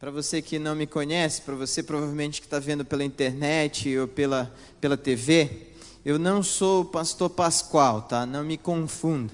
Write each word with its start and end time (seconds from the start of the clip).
Para 0.00 0.12
você 0.12 0.40
que 0.40 0.60
não 0.60 0.76
me 0.76 0.86
conhece, 0.86 1.42
para 1.42 1.56
você 1.56 1.82
provavelmente 1.82 2.40
que 2.40 2.46
está 2.46 2.60
vendo 2.60 2.84
pela 2.84 3.02
internet 3.02 3.98
ou 3.98 4.06
pela, 4.06 4.54
pela 4.80 4.96
TV, 4.96 5.72
eu 6.04 6.20
não 6.20 6.40
sou 6.40 6.82
o 6.82 6.84
pastor 6.84 7.28
Pascoal, 7.28 8.02
tá? 8.02 8.24
Não 8.24 8.44
me 8.44 8.56
confunda. 8.56 9.32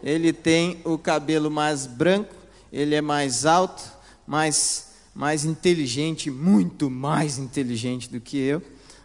Ele 0.00 0.32
tem 0.32 0.80
o 0.84 0.96
cabelo 0.96 1.50
mais 1.50 1.88
branco, 1.88 2.32
ele 2.72 2.94
é 2.94 3.00
mais 3.00 3.44
alto, 3.44 3.82
mais, 4.24 4.90
mais 5.12 5.44
inteligente, 5.44 6.30
muito 6.30 6.88
mais 6.88 7.36
inteligente 7.36 8.08
do 8.08 8.20
que 8.20 8.36
eu. 8.36 8.62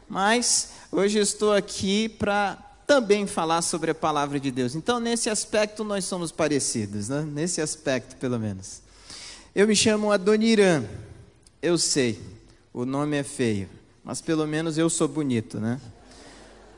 Mas 0.08 0.70
hoje 0.92 1.18
eu 1.18 1.24
estou 1.24 1.52
aqui 1.52 2.10
para 2.10 2.60
também 2.86 3.26
falar 3.26 3.64
sobre 3.64 3.90
a 3.90 3.96
palavra 3.96 4.40
de 4.40 4.52
Deus. 4.52 4.76
Então, 4.76 5.00
nesse 5.00 5.32
aspecto, 5.32 5.84
nós 5.84 6.06
somos 6.06 6.32
parecidos, 6.32 7.10
né? 7.10 7.24
nesse 7.24 7.60
aspecto, 7.60 8.18
pelo 8.18 8.38
menos. 8.38 8.91
Eu 9.54 9.68
me 9.68 9.76
chamo 9.76 10.14
Adoniran. 10.14 10.86
Eu 11.62 11.78
sei, 11.78 12.18
o 12.74 12.86
nome 12.86 13.18
é 13.18 13.24
feio, 13.24 13.68
mas 14.02 14.22
pelo 14.22 14.48
menos 14.48 14.78
eu 14.78 14.90
sou 14.90 15.10
bonito, 15.10 15.60
né? 15.60 15.80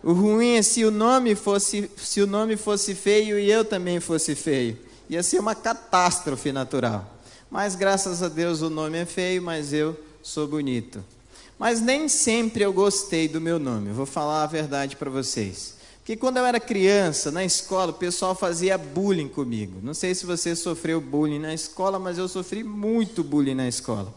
O 0.01 0.11
ruim 0.11 0.55
é 0.55 0.63
se 0.63 0.83
o 0.83 0.89
nome 0.89 1.35
fosse, 1.35 1.89
se 1.95 2.19
o 2.19 2.25
nome 2.25 2.57
fosse 2.57 2.95
feio 2.95 3.37
e 3.37 3.49
eu 3.49 3.63
também 3.63 3.99
fosse 3.99 4.33
feio. 4.33 4.75
Ia 5.07 5.21
ser 5.21 5.39
uma 5.39 5.53
catástrofe 5.53 6.51
natural. 6.51 7.15
Mas 7.49 7.75
graças 7.75 8.23
a 8.23 8.27
Deus 8.27 8.63
o 8.63 8.71
nome 8.71 8.97
é 8.97 9.05
feio, 9.05 9.43
mas 9.43 9.71
eu 9.71 9.95
sou 10.23 10.47
bonito. 10.47 11.05
Mas 11.59 11.79
nem 11.79 12.09
sempre 12.09 12.63
eu 12.63 12.73
gostei 12.73 13.27
do 13.27 13.39
meu 13.39 13.59
nome. 13.59 13.91
vou 13.91 14.07
falar 14.07 14.41
a 14.41 14.47
verdade 14.47 14.95
para 14.95 15.11
vocês. 15.11 15.75
Porque 16.03 16.17
quando 16.17 16.35
eu 16.35 16.45
era 16.45 16.59
criança, 16.59 17.31
na 17.31 17.45
escola, 17.45 17.91
o 17.91 17.95
pessoal 17.95 18.35
fazia 18.35 18.77
bullying 18.77 19.29
comigo. 19.29 19.79
Não 19.81 19.93
sei 19.93 20.13
se 20.13 20.25
você 20.25 20.53
sofreu 20.53 20.99
bullying 20.99 21.39
na 21.39 21.53
escola, 21.53 21.97
mas 21.97 22.17
eu 22.17 22.27
sofri 22.27 22.61
muito 22.61 23.23
bullying 23.23 23.55
na 23.55 23.69
escola. 23.69 24.13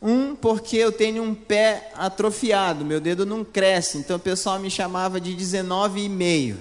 Um, 0.00 0.34
porque 0.34 0.78
eu 0.78 0.90
tenho 0.90 1.22
um 1.22 1.34
pé 1.34 1.92
atrofiado, 1.94 2.82
meu 2.82 2.98
dedo 2.98 3.26
não 3.26 3.44
cresce, 3.44 3.98
então 3.98 4.16
o 4.16 4.20
pessoal 4.20 4.58
me 4.58 4.70
chamava 4.70 5.20
de 5.20 5.36
19,5. 5.36 6.56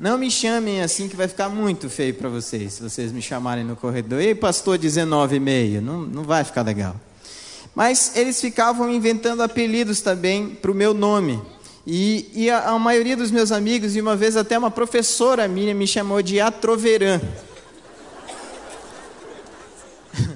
Não 0.00 0.18
me 0.18 0.28
chamem 0.28 0.82
assim 0.82 1.08
que 1.08 1.14
vai 1.14 1.28
ficar 1.28 1.48
muito 1.48 1.88
feio 1.88 2.14
para 2.14 2.28
vocês, 2.28 2.74
se 2.74 2.82
vocês 2.82 3.12
me 3.12 3.22
chamarem 3.22 3.62
no 3.62 3.76
corredor. 3.76 4.20
Ei, 4.20 4.34
pastor 4.34 4.76
19,5, 4.76 5.80
não, 5.80 6.02
não 6.02 6.24
vai 6.24 6.42
ficar 6.42 6.62
legal. 6.62 6.96
Mas 7.76 8.16
eles 8.16 8.40
ficavam 8.40 8.92
inventando 8.92 9.40
apelidos 9.40 10.00
também 10.00 10.48
para 10.48 10.72
o 10.72 10.74
meu 10.74 10.92
nome. 10.92 11.40
E, 11.90 12.30
e 12.34 12.50
a, 12.50 12.68
a, 12.68 12.78
maioria 12.78 13.16
dos 13.16 13.30
meus 13.30 13.50
amigos, 13.50 13.96
e 13.96 14.00
uma 14.02 14.14
vez 14.14 14.36
até 14.36 14.58
uma 14.58 14.70
professora 14.70 15.48
minha 15.48 15.74
me 15.74 15.86
chamou 15.86 16.20
de 16.20 16.38
Atroverã. 16.38 17.18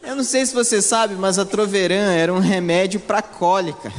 Eu 0.00 0.14
não 0.14 0.22
sei 0.22 0.46
se 0.46 0.54
você 0.54 0.80
sabe, 0.80 1.16
mas 1.16 1.40
a 1.40 1.44
Troverã 1.44 2.12
era 2.12 2.32
um 2.32 2.38
remédio 2.38 3.00
para 3.00 3.20
cólica. 3.20 3.92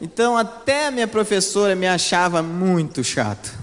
Então 0.00 0.36
até 0.36 0.88
a 0.88 0.90
minha 0.90 1.06
professora 1.06 1.76
me 1.76 1.86
achava 1.86 2.42
muito 2.42 3.04
chato. 3.04 3.56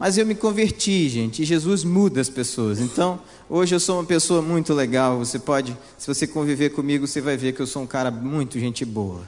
Mas 0.00 0.18
eu 0.18 0.26
me 0.26 0.34
converti, 0.34 1.08
gente, 1.08 1.42
e 1.42 1.44
Jesus 1.44 1.84
muda 1.84 2.20
as 2.20 2.28
pessoas. 2.28 2.80
Então, 2.80 3.20
hoje 3.48 3.72
eu 3.72 3.78
sou 3.78 4.00
uma 4.00 4.04
pessoa 4.04 4.42
muito 4.42 4.74
legal. 4.74 5.16
Você 5.20 5.38
pode, 5.38 5.78
se 5.96 6.08
você 6.08 6.26
conviver 6.26 6.70
comigo, 6.70 7.06
você 7.06 7.20
vai 7.20 7.36
ver 7.36 7.52
que 7.52 7.62
eu 7.62 7.68
sou 7.68 7.82
um 7.82 7.86
cara 7.86 8.10
muito 8.10 8.58
gente 8.58 8.84
boa, 8.84 9.22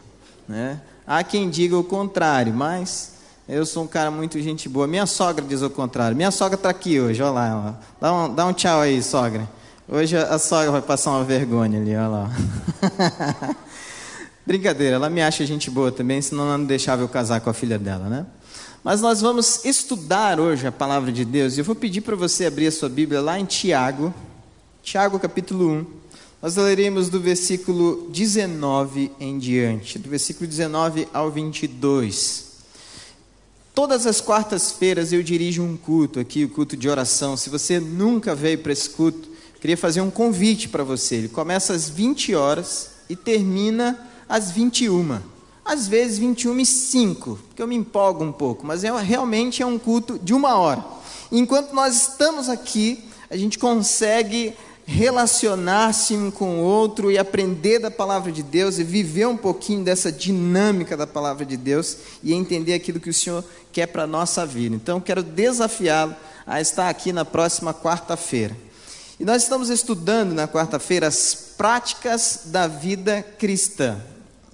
né? 0.49 0.81
Há 1.07 1.23
quem 1.23 1.51
diga 1.51 1.77
o 1.77 1.85
contrário, 1.85 2.55
mas 2.55 3.13
eu 3.47 3.67
sou 3.67 3.85
um 3.85 3.87
cara 3.87 4.11
muito 4.11 4.41
gente 4.41 4.69
boa. 4.71 4.87
Minha 4.87 5.05
sogra 5.05 5.45
diz 5.45 5.61
o 5.61 5.69
contrário. 5.69 6.17
Minha 6.17 6.31
sogra 6.31 6.55
está 6.55 6.71
aqui 6.71 6.99
hoje, 6.99 7.23
olha 7.23 7.31
lá. 7.31 7.81
Dá, 8.01 8.13
um, 8.13 8.35
dá 8.35 8.47
um 8.47 8.55
tchau 8.55 8.81
aí, 8.81 9.03
sogra. 9.03 9.47
Hoje 9.87 10.17
a 10.17 10.39
sogra 10.39 10.71
vai 10.71 10.81
passar 10.81 11.11
uma 11.11 11.25
vergonha 11.25 11.79
ali, 11.79 11.95
olha 11.95 12.09
lá. 12.09 12.31
Brincadeira, 14.47 14.97
ela 14.97 15.11
me 15.11 15.23
acha 15.23 15.45
gente 15.45 15.71
boa 15.71 15.93
também, 15.93 16.23
senão 16.23 16.45
ela 16.45 16.59
não 16.59 16.65
deixava 16.65 17.03
eu 17.03 17.09
casar 17.09 17.43
com 17.43 17.51
a 17.51 17.55
filha 17.55 17.79
dela, 17.79 18.09
né? 18.09 18.27
Mas 18.83 19.03
nós 19.03 19.21
vamos 19.21 19.65
estudar 19.65 20.41
hoje 20.41 20.67
a 20.67 20.73
palavra 20.73 21.13
de 21.13 21.25
Deus. 21.25 21.57
E 21.57 21.61
eu 21.61 21.65
vou 21.65 21.75
pedir 21.75 22.01
para 22.01 22.17
você 22.17 22.47
abrir 22.47 22.67
a 22.67 22.73
sua 22.73 22.89
Bíblia 22.89 23.21
lá 23.21 23.39
em 23.39 23.45
Tiago, 23.45 24.13
Tiago 24.83 25.19
capítulo 25.19 25.71
1. 25.71 25.87
Nós 26.45 26.57
leremos 26.57 27.09
do 27.09 27.19
versículo 27.19 28.07
19 28.11 29.11
em 29.19 29.39
diante, 29.39 29.99
do 29.99 30.11
versículo 30.11 30.47
19 30.47 31.09
ao 31.11 31.31
22. 31.31 32.45
Todas 33.75 34.07
as 34.07 34.21
quartas-feiras 34.21 35.11
eu 35.11 35.23
dirijo 35.23 35.63
um 35.63 35.75
culto 35.75 36.21
aqui, 36.21 36.45
o 36.45 36.51
culto 36.51 36.77
de 36.77 36.87
oração. 36.87 37.35
Se 37.35 37.49
você 37.49 37.81
nunca 37.81 38.35
veio 38.35 38.59
para 38.59 38.75
esse 38.75 38.91
culto, 38.91 39.27
queria 39.59 39.75
fazer 39.75 40.03
um 40.03 40.11
convite 40.11 40.69
para 40.69 40.85
você. 40.85 41.15
Ele 41.15 41.29
começa 41.31 41.73
às 41.73 41.89
20 41.89 42.35
horas 42.35 42.91
e 43.09 43.17
termina 43.17 43.99
às 44.29 44.51
21. 44.51 45.21
Às 45.65 45.89
vezes 45.89 46.19
21 46.19 46.61
e 46.61 46.67
5, 46.67 47.39
porque 47.49 47.63
eu 47.63 47.67
me 47.67 47.75
empolgo 47.75 48.23
um 48.23 48.33
pouco, 48.33 48.67
mas 48.67 48.85
é, 48.85 48.95
realmente 49.01 49.63
é 49.63 49.67
um 49.67 49.79
culto 49.79 50.19
de 50.19 50.35
uma 50.35 50.57
hora. 50.57 50.85
Enquanto 51.33 51.73
nós 51.73 52.03
estamos 52.03 52.51
aqui, 52.51 53.03
a 53.31 53.37
gente 53.39 53.59
consegue 53.59 54.53
relacionar-se 54.87 56.15
um 56.15 56.31
com 56.31 56.59
o 56.59 56.63
outro 56.63 57.11
e 57.11 57.19
aprender 57.19 57.79
da 57.79 57.91
palavra 57.91 58.31
de 58.31 58.43
Deus 58.43 58.79
e 58.79 58.85
viver 58.85 59.27
um 59.27 59.37
pouquinho 59.37 59.83
dessa 59.83 60.13
dinâmica 60.13 60.97
da 60.97 61.07
palavra 61.07 61.45
de 61.45 61.57
Deus 61.57 61.97
e 62.23 62.35
entender 62.35 62.75
aquilo 62.75 63.01
que 63.01 63.09
o 63.09 63.15
Senhor 63.15 63.43
quer 63.73 63.87
para 63.87 64.03
a 64.03 64.07
nossa 64.07 64.45
vida. 64.45 64.77
Então, 64.77 65.01
quero 65.01 65.23
desafiá-lo 65.23 66.15
a 66.47 66.61
estar 66.61 66.89
aqui 66.91 67.13
na 67.13 67.25
próxima 67.25 67.73
quarta-feira. 67.73 68.57
E 69.19 69.25
nós 69.25 69.43
estamos 69.43 69.71
estudando 69.71 70.33
na 70.33 70.47
quarta-feira 70.47 71.07
as 71.07 71.35
práticas 71.57 72.41
da 72.47 72.67
vida 72.67 73.23
cristã. 73.39 73.99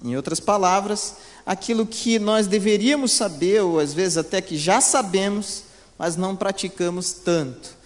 Em 0.03 0.15
outras 0.15 0.39
palavras, 0.39 1.15
aquilo 1.45 1.85
que 1.85 2.17
nós 2.17 2.47
deveríamos 2.47 3.11
saber, 3.11 3.61
ou 3.61 3.79
às 3.79 3.93
vezes 3.93 4.17
até 4.17 4.39
que 4.39 4.57
já 4.57 4.79
sabemos, 4.79 5.63
mas 5.97 6.15
não 6.15 6.35
praticamos 6.35 7.11
tanto 7.11 7.80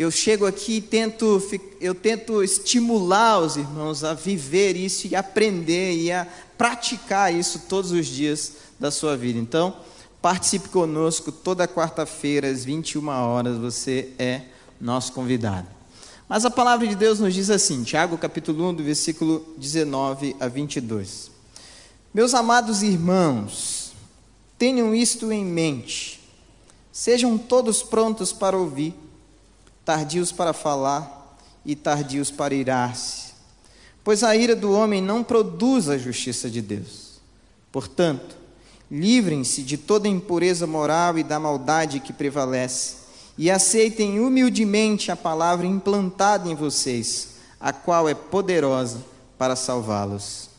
eu 0.00 0.10
chego 0.10 0.46
aqui 0.46 0.76
e 0.76 0.80
tento, 0.80 1.46
eu 1.78 1.94
tento 1.94 2.42
estimular 2.42 3.38
os 3.38 3.58
irmãos 3.58 4.02
a 4.02 4.14
viver 4.14 4.74
isso 4.74 5.06
e 5.06 5.14
aprender 5.14 5.94
e 5.94 6.10
a 6.10 6.26
praticar 6.56 7.34
isso 7.34 7.66
todos 7.68 7.92
os 7.92 8.06
dias 8.06 8.54
da 8.78 8.90
sua 8.90 9.14
vida. 9.14 9.38
Então, 9.38 9.76
participe 10.22 10.70
conosco 10.70 11.30
toda 11.30 11.68
quarta-feira 11.68 12.48
às 12.48 12.64
21 12.64 13.08
horas, 13.08 13.58
você 13.58 14.08
é 14.18 14.44
nosso 14.80 15.12
convidado. 15.12 15.68
Mas 16.26 16.46
a 16.46 16.50
palavra 16.50 16.86
de 16.86 16.94
Deus 16.94 17.20
nos 17.20 17.34
diz 17.34 17.50
assim, 17.50 17.82
Tiago 17.82 18.16
capítulo 18.16 18.70
1, 18.70 18.74
do 18.76 18.82
versículo 18.82 19.44
19 19.58 20.34
a 20.40 20.48
22. 20.48 21.30
Meus 22.14 22.32
amados 22.32 22.82
irmãos, 22.82 23.92
tenham 24.56 24.94
isto 24.94 25.30
em 25.30 25.44
mente. 25.44 26.18
Sejam 26.90 27.36
todos 27.36 27.82
prontos 27.82 28.32
para 28.32 28.56
ouvir 28.56 28.94
tardios 29.90 30.30
para 30.30 30.52
falar 30.52 31.36
e 31.66 31.74
tardios 31.74 32.30
para 32.30 32.54
irar-se. 32.54 33.32
Pois 34.04 34.22
a 34.22 34.36
ira 34.36 34.54
do 34.54 34.70
homem 34.70 35.02
não 35.02 35.24
produz 35.24 35.88
a 35.88 35.98
justiça 35.98 36.48
de 36.48 36.62
Deus. 36.62 37.20
Portanto, 37.72 38.36
livrem-se 38.88 39.64
de 39.64 39.76
toda 39.76 40.06
impureza 40.06 40.64
moral 40.64 41.18
e 41.18 41.24
da 41.24 41.40
maldade 41.40 41.98
que 41.98 42.12
prevalece, 42.12 42.98
e 43.36 43.50
aceitem 43.50 44.20
humildemente 44.20 45.10
a 45.10 45.16
palavra 45.16 45.66
implantada 45.66 46.48
em 46.48 46.54
vocês, 46.54 47.30
a 47.58 47.72
qual 47.72 48.08
é 48.08 48.14
poderosa 48.14 49.04
para 49.36 49.56
salvá-los. 49.56 50.50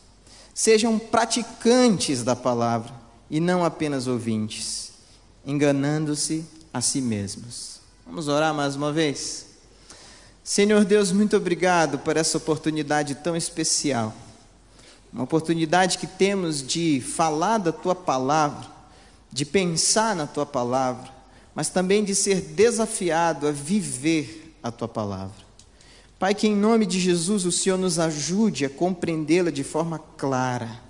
Sejam 0.52 0.98
praticantes 0.98 2.22
da 2.22 2.36
palavra 2.36 2.92
e 3.30 3.40
não 3.40 3.64
apenas 3.64 4.06
ouvintes, 4.06 4.92
enganando-se 5.46 6.44
a 6.70 6.82
si 6.82 7.00
mesmos. 7.00 7.81
Vamos 8.04 8.26
orar 8.26 8.52
mais 8.52 8.74
uma 8.74 8.92
vez? 8.92 9.46
Senhor 10.42 10.84
Deus, 10.84 11.12
muito 11.12 11.36
obrigado 11.36 12.00
por 12.00 12.16
essa 12.16 12.36
oportunidade 12.36 13.14
tão 13.14 13.36
especial. 13.36 14.12
Uma 15.12 15.22
oportunidade 15.22 15.98
que 15.98 16.06
temos 16.06 16.66
de 16.66 17.00
falar 17.00 17.58
da 17.58 17.70
tua 17.70 17.94
palavra, 17.94 18.66
de 19.30 19.46
pensar 19.46 20.16
na 20.16 20.26
tua 20.26 20.44
palavra, 20.44 21.10
mas 21.54 21.68
também 21.68 22.02
de 22.02 22.14
ser 22.14 22.40
desafiado 22.40 23.46
a 23.46 23.52
viver 23.52 24.56
a 24.62 24.72
tua 24.72 24.88
palavra. 24.88 25.42
Pai, 26.18 26.34
que 26.34 26.48
em 26.48 26.56
nome 26.56 26.86
de 26.86 26.98
Jesus 26.98 27.46
o 27.46 27.52
Senhor 27.52 27.78
nos 27.78 27.98
ajude 28.00 28.64
a 28.64 28.70
compreendê-la 28.70 29.50
de 29.50 29.62
forma 29.62 30.00
clara. 30.16 30.80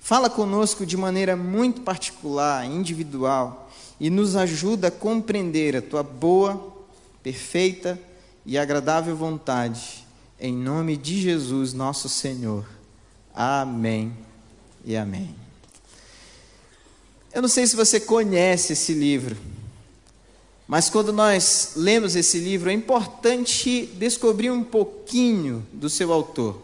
Fala 0.00 0.28
conosco 0.28 0.84
de 0.84 0.98
maneira 0.98 1.34
muito 1.34 1.80
particular, 1.80 2.66
individual 2.66 3.61
e 4.02 4.10
nos 4.10 4.34
ajuda 4.34 4.88
a 4.88 4.90
compreender 4.90 5.76
a 5.76 5.80
tua 5.80 6.02
boa, 6.02 6.74
perfeita 7.22 7.96
e 8.44 8.58
agradável 8.58 9.14
vontade. 9.14 10.04
Em 10.40 10.52
nome 10.52 10.96
de 10.96 11.20
Jesus, 11.20 11.72
nosso 11.72 12.08
Senhor. 12.08 12.66
Amém 13.32 14.12
e 14.84 14.96
amém. 14.96 15.32
Eu 17.32 17.42
não 17.42 17.48
sei 17.48 17.64
se 17.64 17.76
você 17.76 18.00
conhece 18.00 18.72
esse 18.72 18.92
livro. 18.92 19.36
Mas 20.66 20.90
quando 20.90 21.12
nós 21.12 21.74
lemos 21.76 22.16
esse 22.16 22.40
livro, 22.40 22.70
é 22.70 22.72
importante 22.72 23.86
descobrir 23.94 24.50
um 24.50 24.64
pouquinho 24.64 25.64
do 25.72 25.88
seu 25.88 26.12
autor. 26.12 26.60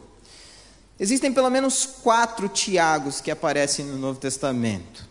Existem 0.98 1.32
pelo 1.32 1.50
menos 1.50 1.86
quatro 1.86 2.48
Tiagos 2.48 3.20
que 3.20 3.30
aparecem 3.30 3.84
no 3.86 3.96
Novo 3.96 4.18
Testamento. 4.18 5.07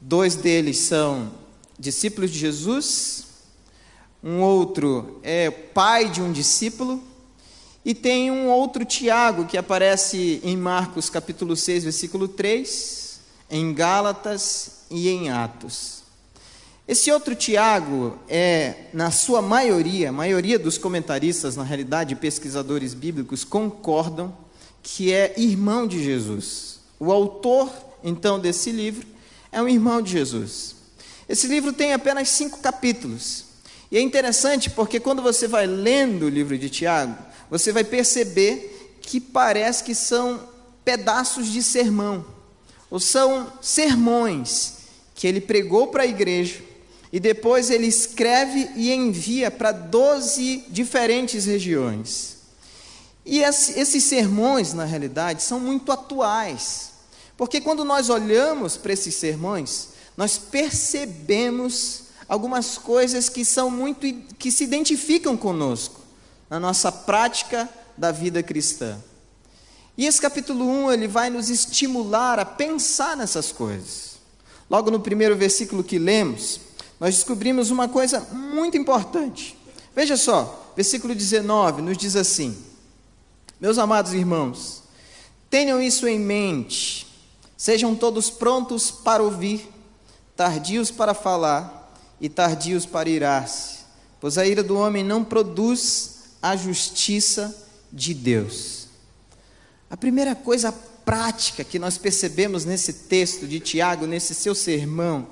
Dois 0.00 0.36
deles 0.36 0.78
são 0.78 1.32
discípulos 1.76 2.30
de 2.30 2.38
Jesus, 2.38 3.24
um 4.22 4.40
outro 4.40 5.18
é 5.24 5.50
pai 5.50 6.08
de 6.08 6.22
um 6.22 6.30
discípulo, 6.30 7.02
e 7.84 7.94
tem 7.94 8.30
um 8.30 8.46
outro 8.48 8.84
Tiago 8.84 9.46
que 9.46 9.58
aparece 9.58 10.40
em 10.44 10.56
Marcos 10.56 11.10
capítulo 11.10 11.56
6, 11.56 11.82
versículo 11.82 12.28
3, 12.28 13.20
em 13.50 13.74
Gálatas 13.74 14.82
e 14.88 15.08
em 15.08 15.30
Atos. 15.30 15.98
Esse 16.86 17.10
outro 17.10 17.34
Tiago 17.34 18.16
é, 18.28 18.86
na 18.94 19.10
sua 19.10 19.42
maioria, 19.42 20.10
a 20.10 20.12
maioria 20.12 20.60
dos 20.60 20.78
comentaristas, 20.78 21.56
na 21.56 21.64
realidade, 21.64 22.14
pesquisadores 22.14 22.94
bíblicos, 22.94 23.42
concordam 23.42 24.32
que 24.80 25.12
é 25.12 25.34
irmão 25.36 25.88
de 25.88 26.02
Jesus. 26.02 26.78
O 27.00 27.12
autor, 27.12 27.68
então, 28.04 28.38
desse 28.38 28.70
livro 28.70 29.17
é 29.50 29.60
um 29.60 29.68
irmão 29.68 30.02
de 30.02 30.12
Jesus. 30.12 30.76
Esse 31.28 31.46
livro 31.46 31.72
tem 31.72 31.92
apenas 31.92 32.28
cinco 32.28 32.58
capítulos. 32.58 33.44
E 33.90 33.96
é 33.96 34.00
interessante 34.00 34.70
porque 34.70 35.00
quando 35.00 35.22
você 35.22 35.46
vai 35.46 35.66
lendo 35.66 36.26
o 36.26 36.28
livro 36.28 36.56
de 36.58 36.68
Tiago, 36.68 37.16
você 37.50 37.72
vai 37.72 37.84
perceber 37.84 38.98
que 39.00 39.20
parece 39.20 39.84
que 39.84 39.94
são 39.94 40.48
pedaços 40.84 41.48
de 41.48 41.62
sermão, 41.62 42.24
ou 42.90 42.98
são 42.98 43.52
sermões 43.60 44.74
que 45.14 45.26
ele 45.26 45.40
pregou 45.40 45.88
para 45.88 46.02
a 46.02 46.06
igreja 46.06 46.62
e 47.12 47.18
depois 47.18 47.70
ele 47.70 47.86
escreve 47.86 48.70
e 48.76 48.92
envia 48.92 49.50
para 49.50 49.72
12 49.72 50.64
diferentes 50.68 51.46
regiões. 51.46 52.36
E 53.24 53.40
esses 53.40 54.04
sermões, 54.04 54.72
na 54.72 54.84
realidade, 54.84 55.42
são 55.42 55.60
muito 55.60 55.92
atuais, 55.92 56.87
porque 57.38 57.60
quando 57.60 57.84
nós 57.84 58.10
olhamos 58.10 58.76
para 58.76 58.92
esses 58.92 59.14
sermões, 59.14 59.90
nós 60.16 60.36
percebemos 60.36 62.08
algumas 62.28 62.76
coisas 62.76 63.28
que 63.28 63.44
são 63.44 63.70
muito 63.70 64.06
que 64.36 64.50
se 64.50 64.64
identificam 64.64 65.36
conosco 65.36 66.00
na 66.50 66.58
nossa 66.58 66.90
prática 66.90 67.68
da 67.96 68.10
vida 68.10 68.42
cristã. 68.42 68.98
E 69.96 70.04
esse 70.04 70.20
capítulo 70.20 70.68
1, 70.68 70.92
ele 70.92 71.08
vai 71.08 71.30
nos 71.30 71.48
estimular 71.48 72.40
a 72.40 72.44
pensar 72.44 73.16
nessas 73.16 73.52
coisas. 73.52 74.18
Logo 74.68 74.90
no 74.90 75.00
primeiro 75.00 75.36
versículo 75.36 75.84
que 75.84 75.98
lemos, 75.98 76.60
nós 76.98 77.14
descobrimos 77.14 77.70
uma 77.70 77.88
coisa 77.88 78.20
muito 78.32 78.76
importante. 78.76 79.56
Veja 79.94 80.16
só, 80.16 80.72
versículo 80.74 81.14
19 81.14 81.82
nos 81.82 81.96
diz 81.96 82.16
assim: 82.16 82.56
Meus 83.60 83.78
amados 83.78 84.12
irmãos, 84.12 84.82
tenham 85.48 85.80
isso 85.80 86.06
em 86.06 86.18
mente, 86.18 87.07
sejam 87.58 87.96
todos 87.96 88.30
prontos 88.30 88.88
para 88.88 89.20
ouvir, 89.20 89.68
tardios 90.36 90.92
para 90.92 91.12
falar 91.12 91.92
e 92.20 92.28
tardios 92.28 92.86
para 92.86 93.08
irar-se, 93.08 93.80
pois 94.20 94.38
a 94.38 94.46
ira 94.46 94.62
do 94.62 94.78
homem 94.78 95.02
não 95.02 95.24
produz 95.24 96.18
a 96.40 96.54
justiça 96.54 97.66
de 97.92 98.14
Deus. 98.14 98.86
A 99.90 99.96
primeira 99.96 100.36
coisa 100.36 100.70
prática 100.70 101.64
que 101.64 101.78
nós 101.78 101.98
percebemos 101.98 102.64
nesse 102.64 102.92
texto 102.92 103.46
de 103.46 103.58
Tiago, 103.58 104.06
nesse 104.06 104.34
seu 104.34 104.54
sermão, 104.54 105.26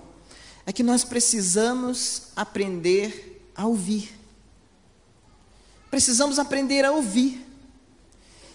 é 0.66 0.72
que 0.72 0.82
nós 0.82 1.04
precisamos 1.04 2.22
aprender 2.34 3.52
a 3.54 3.66
ouvir. 3.66 4.18
Precisamos 5.90 6.40
aprender 6.40 6.84
a 6.84 6.90
ouvir. 6.90 7.45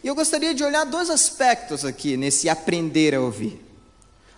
E 0.04 0.08
eu 0.08 0.16
gostaria 0.16 0.54
de 0.54 0.64
olhar 0.64 0.86
dois 0.86 1.10
aspectos 1.10 1.86
aqui 1.86 2.18
nesse 2.18 2.50
aprender 2.50 3.14
a 3.14 3.22
ouvir. 3.22 3.64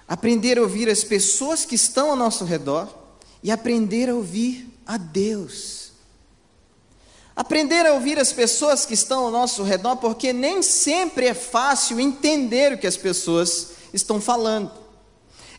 Aprender 0.07 0.57
a 0.57 0.61
ouvir 0.61 0.89
as 0.89 1.03
pessoas 1.03 1.63
que 1.63 1.75
estão 1.75 2.09
ao 2.09 2.15
nosso 2.15 2.43
redor 2.43 2.93
e 3.41 3.51
aprender 3.51 4.09
a 4.09 4.15
ouvir 4.15 4.69
a 4.85 4.97
Deus. 4.97 5.91
Aprender 7.35 7.85
a 7.85 7.93
ouvir 7.93 8.19
as 8.19 8.31
pessoas 8.31 8.85
que 8.85 8.93
estão 8.93 9.25
ao 9.25 9.31
nosso 9.31 9.63
redor, 9.63 9.95
porque 9.95 10.31
nem 10.31 10.61
sempre 10.61 11.27
é 11.27 11.33
fácil 11.33 11.99
entender 11.99 12.73
o 12.73 12.77
que 12.77 12.85
as 12.85 12.97
pessoas 12.97 13.69
estão 13.93 14.21
falando. 14.21 14.71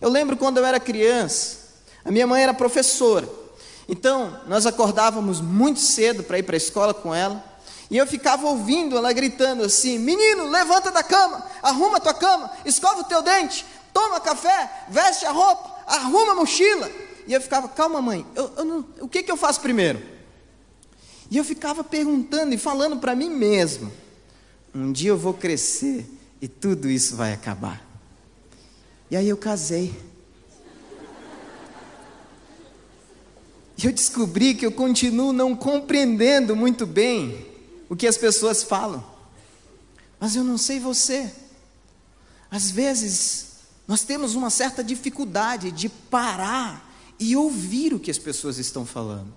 Eu 0.01 0.09
lembro 0.09 0.37
quando 0.37 0.59
eu 0.59 0.67
era 0.67 0.79
criança, 0.79 1.57
a 2.05 2.13
minha 2.13 2.27
mãe 2.27 2.43
era 2.43 2.55
professora. 2.55 3.29
Então, 3.89 4.41
nós 4.47 4.67
acordávamos 4.67 5.41
muito 5.41 5.81
cedo 5.81 6.23
para 6.23 6.39
ir 6.39 6.43
para 6.43 6.57
a 6.57 6.59
escola 6.59 6.95
com 6.95 7.15
ela. 7.15 7.43
E 7.91 7.97
eu 7.97 8.07
ficava 8.07 8.47
ouvindo 8.47 8.97
ela 8.97 9.13
gritando 9.13 9.65
assim: 9.65 9.99
Menino, 9.99 10.49
levanta 10.49 10.91
da 10.91 11.03
cama, 11.03 11.45
arruma 11.63 12.01
tua 12.01 12.15
cama, 12.15 12.51
escova 12.65 13.01
o 13.01 13.05
teu 13.05 13.23
dente, 13.23 13.65
toma 13.93 14.21
café, 14.21 14.87
veste 14.89 15.27
a 15.27 15.31
roupa, 15.31 15.75
arruma 15.87 16.33
a 16.33 16.37
mochila. 16.37 16.91
E 17.27 17.33
eu 17.33 17.41
ficava: 17.41 17.69
Calma, 17.69 18.01
mãe, 18.01 18.27
eu, 18.35 18.53
eu 18.57 18.65
não, 18.65 18.85
o 19.01 19.09
que, 19.09 19.23
que 19.23 19.31
eu 19.31 19.37
faço 19.37 19.61
primeiro? 19.61 20.03
E 21.31 21.37
eu 21.37 21.45
ficava 21.45 21.83
perguntando 21.83 22.55
e 22.55 22.59
falando 22.59 22.97
para 22.97 23.15
mim 23.15 23.31
mesmo: 23.31 23.93
Um 24.75 24.91
dia 24.91 25.11
eu 25.11 25.19
vou 25.19 25.35
crescer 25.35 26.07
e 26.41 26.49
tudo 26.49 26.91
isso 26.91 27.17
vai 27.17 27.33
acabar. 27.33 27.83
E 29.11 29.17
aí 29.17 29.29
eu 29.29 29.37
casei. 29.37 29.95
E 33.77 33.87
eu 33.87 33.93
descobri 33.93 34.55
que 34.55 34.65
eu 34.65 34.73
continuo 34.73 35.33
não 35.33 35.55
compreendendo 35.55 36.55
muito 36.55 36.87
bem 36.87 37.54
o 37.95 37.97
que 37.97 38.09
as 38.09 38.19
pessoas 38.19 38.65
falam. 38.65 39.05
Mas 40.19 40.35
eu 40.35 40.43
não 40.43 40.59
sei 40.59 40.81
você. 40.81 41.33
Às 42.51 42.69
vezes, 42.69 43.47
nós 43.87 44.03
temos 44.03 44.35
uma 44.35 44.51
certa 44.51 44.83
dificuldade 44.83 45.71
de 45.71 45.89
parar 45.89 46.93
e 47.21 47.37
ouvir 47.37 47.95
o 47.95 48.01
que 48.01 48.11
as 48.11 48.19
pessoas 48.19 48.59
estão 48.59 48.85
falando. 48.85 49.33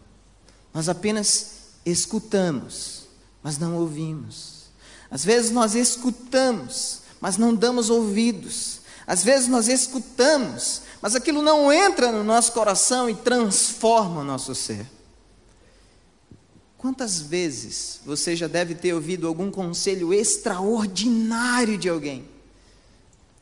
Nós 0.73 0.89
apenas 0.89 1.51
escutamos, 1.85 3.03
mas 3.43 3.59
não 3.59 3.75
ouvimos. 3.75 4.71
Às 5.11 5.23
vezes 5.23 5.51
nós 5.51 5.75
escutamos, 5.75 7.01
mas 7.21 7.37
não 7.37 7.53
damos 7.53 7.91
ouvidos. 7.91 8.79
Às 9.05 9.23
vezes 9.23 9.47
nós 9.47 9.67
escutamos, 9.67 10.81
mas 10.99 11.15
aquilo 11.15 11.43
não 11.43 11.71
entra 11.71 12.11
no 12.11 12.23
nosso 12.23 12.53
coração 12.53 13.07
e 13.07 13.13
transforma 13.13 14.21
o 14.21 14.25
nosso 14.25 14.55
ser. 14.55 14.96
Quantas 16.77 17.19
vezes 17.19 17.99
você 18.05 18.35
já 18.35 18.47
deve 18.47 18.75
ter 18.75 18.93
ouvido 18.93 19.27
algum 19.27 19.49
conselho 19.49 20.13
extraordinário 20.13 21.77
de 21.77 21.89
alguém, 21.89 22.27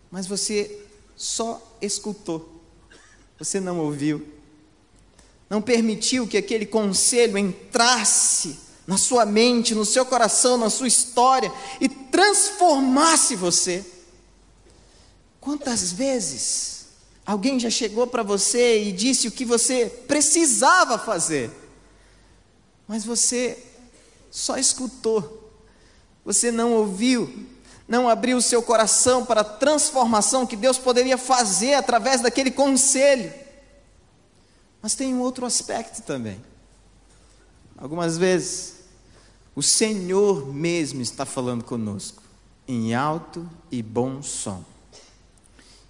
mas 0.10 0.26
você 0.26 0.82
só 1.16 1.62
escutou, 1.82 2.62
você 3.38 3.60
não 3.60 3.80
ouviu, 3.80 4.26
não 5.50 5.62
permitiu 5.62 6.28
que 6.28 6.38
aquele 6.38 6.66
conselho 6.66 7.38
entrasse 7.38 8.58
na 8.88 8.98
sua 8.98 9.26
mente, 9.26 9.76
no 9.76 9.86
seu 9.86 10.06
coração, 10.06 10.58
na 10.58 10.70
sua 10.70 10.88
história 10.88 11.52
e 11.82 11.90
transformasse 11.90 13.36
você. 13.36 13.86
Quantas 15.42 15.92
vezes 15.92 16.76
Alguém 17.26 17.60
já 17.60 17.72
chegou 17.72 18.06
para 18.06 18.22
você 18.22 18.84
e 18.84 18.92
disse 18.92 19.28
o 19.28 19.32
que 19.32 19.44
você 19.44 19.88
precisava 20.08 21.00
fazer, 21.00 21.50
mas 22.88 23.04
você 23.04 23.64
só 24.30 24.58
escutou, 24.58 25.52
você 26.24 26.52
não 26.52 26.74
ouviu, 26.74 27.48
não 27.88 28.10
abriu 28.10 28.38
o 28.38 28.42
seu 28.42 28.62
coração 28.62 29.26
para 29.26 29.42
a 29.42 29.46
transformação 29.46 30.46
que 30.46 30.56
Deus 30.56 30.78
poderia 30.78 31.18
fazer 31.18 31.76
através 31.76 32.22
daquele 32.22 32.52
conselho. 32.52 33.32
Mas 34.82 34.96
tem 34.96 35.14
um 35.14 35.22
outro 35.22 35.46
aspecto 35.46 36.02
também. 36.02 36.42
Algumas 37.78 38.18
vezes, 38.18 38.76
o 39.56 39.62
Senhor 39.62 40.54
mesmo 40.54 41.02
está 41.02 41.26
falando 41.26 41.64
conosco, 41.64 42.22
em 42.68 42.94
alto 42.94 43.50
e 43.72 43.82
bom 43.82 44.22
som. 44.22 44.64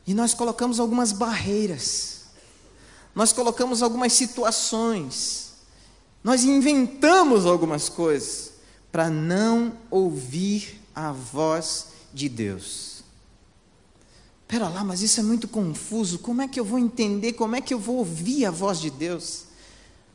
E 0.06 0.14
nós 0.14 0.34
colocamos 0.34 0.80
algumas 0.80 1.12
barreiras, 1.12 2.26
nós 3.14 3.34
colocamos 3.34 3.82
algumas 3.82 4.14
situações, 4.14 5.45
nós 6.26 6.44
inventamos 6.44 7.46
algumas 7.46 7.88
coisas 7.88 8.54
para 8.92 9.12
não 9.12 9.78
ouvir 9.92 10.82
a 10.96 11.12
voz 11.12 11.90
de 12.12 12.28
Deus. 12.28 13.04
Pera 14.48 14.68
lá, 14.68 14.84
mas 14.84 15.04
isso 15.04 15.20
é 15.20 15.24
muito 15.24 15.48
confuso. 15.48 16.18
Como 16.18 16.42
é 16.42 16.48
que 16.48 16.60
eu 16.60 16.66
vou 16.66 16.80
entender? 16.80 17.34
Como 17.34 17.56
é 17.56 17.62
que 17.62 17.72
eu 17.72 17.78
vou 17.78 17.98
ouvir 17.98 18.44
a 18.44 18.50
voz 18.50 18.80
de 18.80 18.90
Deus? 18.90 19.44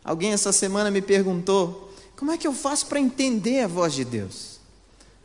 Alguém 0.02 0.32
essa 0.32 0.50
semana 0.50 0.90
me 0.90 1.00
perguntou: 1.00 1.94
como 2.16 2.32
é 2.32 2.36
que 2.36 2.48
eu 2.48 2.52
faço 2.52 2.86
para 2.86 2.98
entender 2.98 3.60
a 3.60 3.68
voz 3.68 3.94
de 3.94 4.04
Deus? 4.04 4.58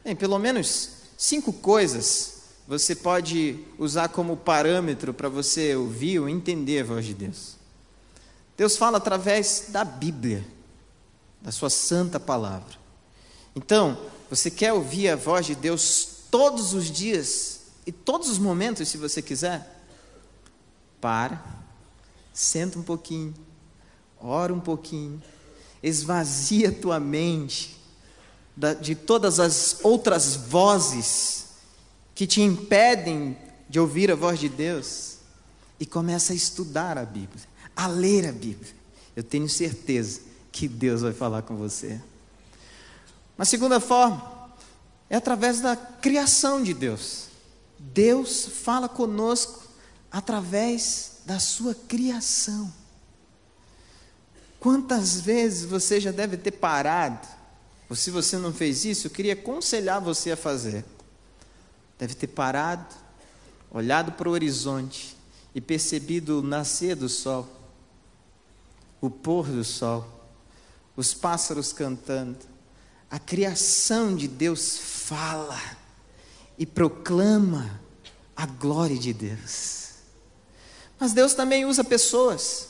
Bem, 0.03 0.15
pelo 0.15 0.37
menos 0.37 0.89
cinco 1.17 1.51
coisas 1.51 2.43
você 2.67 2.95
pode 2.95 3.57
usar 3.79 4.09
como 4.09 4.37
parâmetro 4.37 5.15
para 5.15 5.29
você 5.29 5.75
ouvir 5.75 6.19
ou 6.19 6.29
entender 6.29 6.81
a 6.81 6.85
voz 6.85 7.07
de 7.07 7.15
Deus. 7.15 7.55
Deus 8.55 8.77
fala 8.77 8.99
através 8.99 9.65
da 9.69 9.83
Bíblia, 9.83 10.45
da 11.45 11.51
Sua 11.51 11.69
santa 11.69 12.19
palavra. 12.19 12.75
Então, 13.55 13.95
você 14.31 14.49
quer 14.49 14.73
ouvir 14.73 15.09
a 15.09 15.15
voz 15.15 15.45
de 15.45 15.53
Deus 15.53 16.07
todos 16.31 16.73
os 16.73 16.89
dias 16.89 17.59
e 17.85 17.91
todos 17.91 18.29
os 18.29 18.39
momentos, 18.39 18.89
se 18.89 18.97
você 18.97 19.21
quiser? 19.21 19.85
Para, 20.99 21.45
senta 22.33 22.79
um 22.79 22.81
pouquinho, 22.81 23.31
ora 24.19 24.51
um 24.51 24.59
pouquinho, 24.59 25.21
esvazia 25.83 26.71
tua 26.71 26.99
mente 26.99 27.79
de 28.81 28.95
todas 28.95 29.39
as 29.39 29.77
outras 29.83 30.35
vozes 30.35 31.45
que 32.15 32.25
te 32.25 32.41
impedem 32.41 33.37
de 33.69 33.79
ouvir 33.79 34.11
a 34.11 34.15
voz 34.15 34.39
de 34.39 34.49
Deus 34.49 35.17
e 35.79 35.85
começa 35.85 36.33
a 36.33 36.35
estudar 36.35 36.97
a 36.97 37.05
Bíblia, 37.05 37.43
a 37.75 37.85
ler 37.85 38.27
a 38.27 38.31
Bíblia. 38.31 38.73
Eu 39.15 39.23
tenho 39.23 39.47
certeza 39.47 40.24
que 40.55 40.69
Deus 40.69 41.01
vai 41.01 41.11
falar 41.11 41.41
com 41.41 41.57
você. 41.57 41.99
Uma 43.37 43.43
segunda 43.43 43.81
forma 43.81 44.49
é 45.09 45.17
através 45.17 45.59
da 45.59 45.75
criação 45.75 46.63
de 46.63 46.73
Deus. 46.73 47.25
Deus 47.77 48.45
fala 48.45 48.87
conosco 48.87 49.65
através 50.09 51.17
da 51.25 51.39
sua 51.39 51.75
criação. 51.75 52.73
Quantas 54.57 55.19
vezes 55.19 55.65
você 55.65 55.99
já 55.99 56.13
deve 56.13 56.37
ter 56.37 56.51
parado, 56.51 57.27
ou 57.89 57.95
se 57.95 58.09
você 58.09 58.37
não 58.37 58.53
fez 58.53 58.85
isso, 58.85 59.07
eu 59.07 59.11
queria 59.11 59.33
aconselhar 59.33 59.99
você 59.99 60.31
a 60.31 60.37
fazer. 60.37 60.85
Deve 61.99 62.15
ter 62.15 62.27
parado, 62.27 62.95
olhado 63.69 64.13
para 64.13 64.29
o 64.29 64.31
horizonte 64.31 65.17
e 65.53 65.59
percebido 65.59 66.39
o 66.39 66.41
nascer 66.41 66.95
do 66.95 67.09
sol, 67.09 67.45
o 69.01 69.09
pôr 69.09 69.47
do 69.47 69.63
sol, 69.65 70.14
os 70.95 71.13
pássaros 71.13 71.73
cantando, 71.73 72.37
a 73.09 73.19
criação 73.19 74.15
de 74.15 74.27
Deus 74.27 74.77
fala 74.77 75.59
e 76.57 76.65
proclama 76.65 77.79
a 78.35 78.45
glória 78.45 78.97
de 78.97 79.13
Deus. 79.13 79.89
Mas 80.99 81.13
Deus 81.13 81.33
também 81.33 81.65
usa 81.65 81.83
pessoas. 81.83 82.69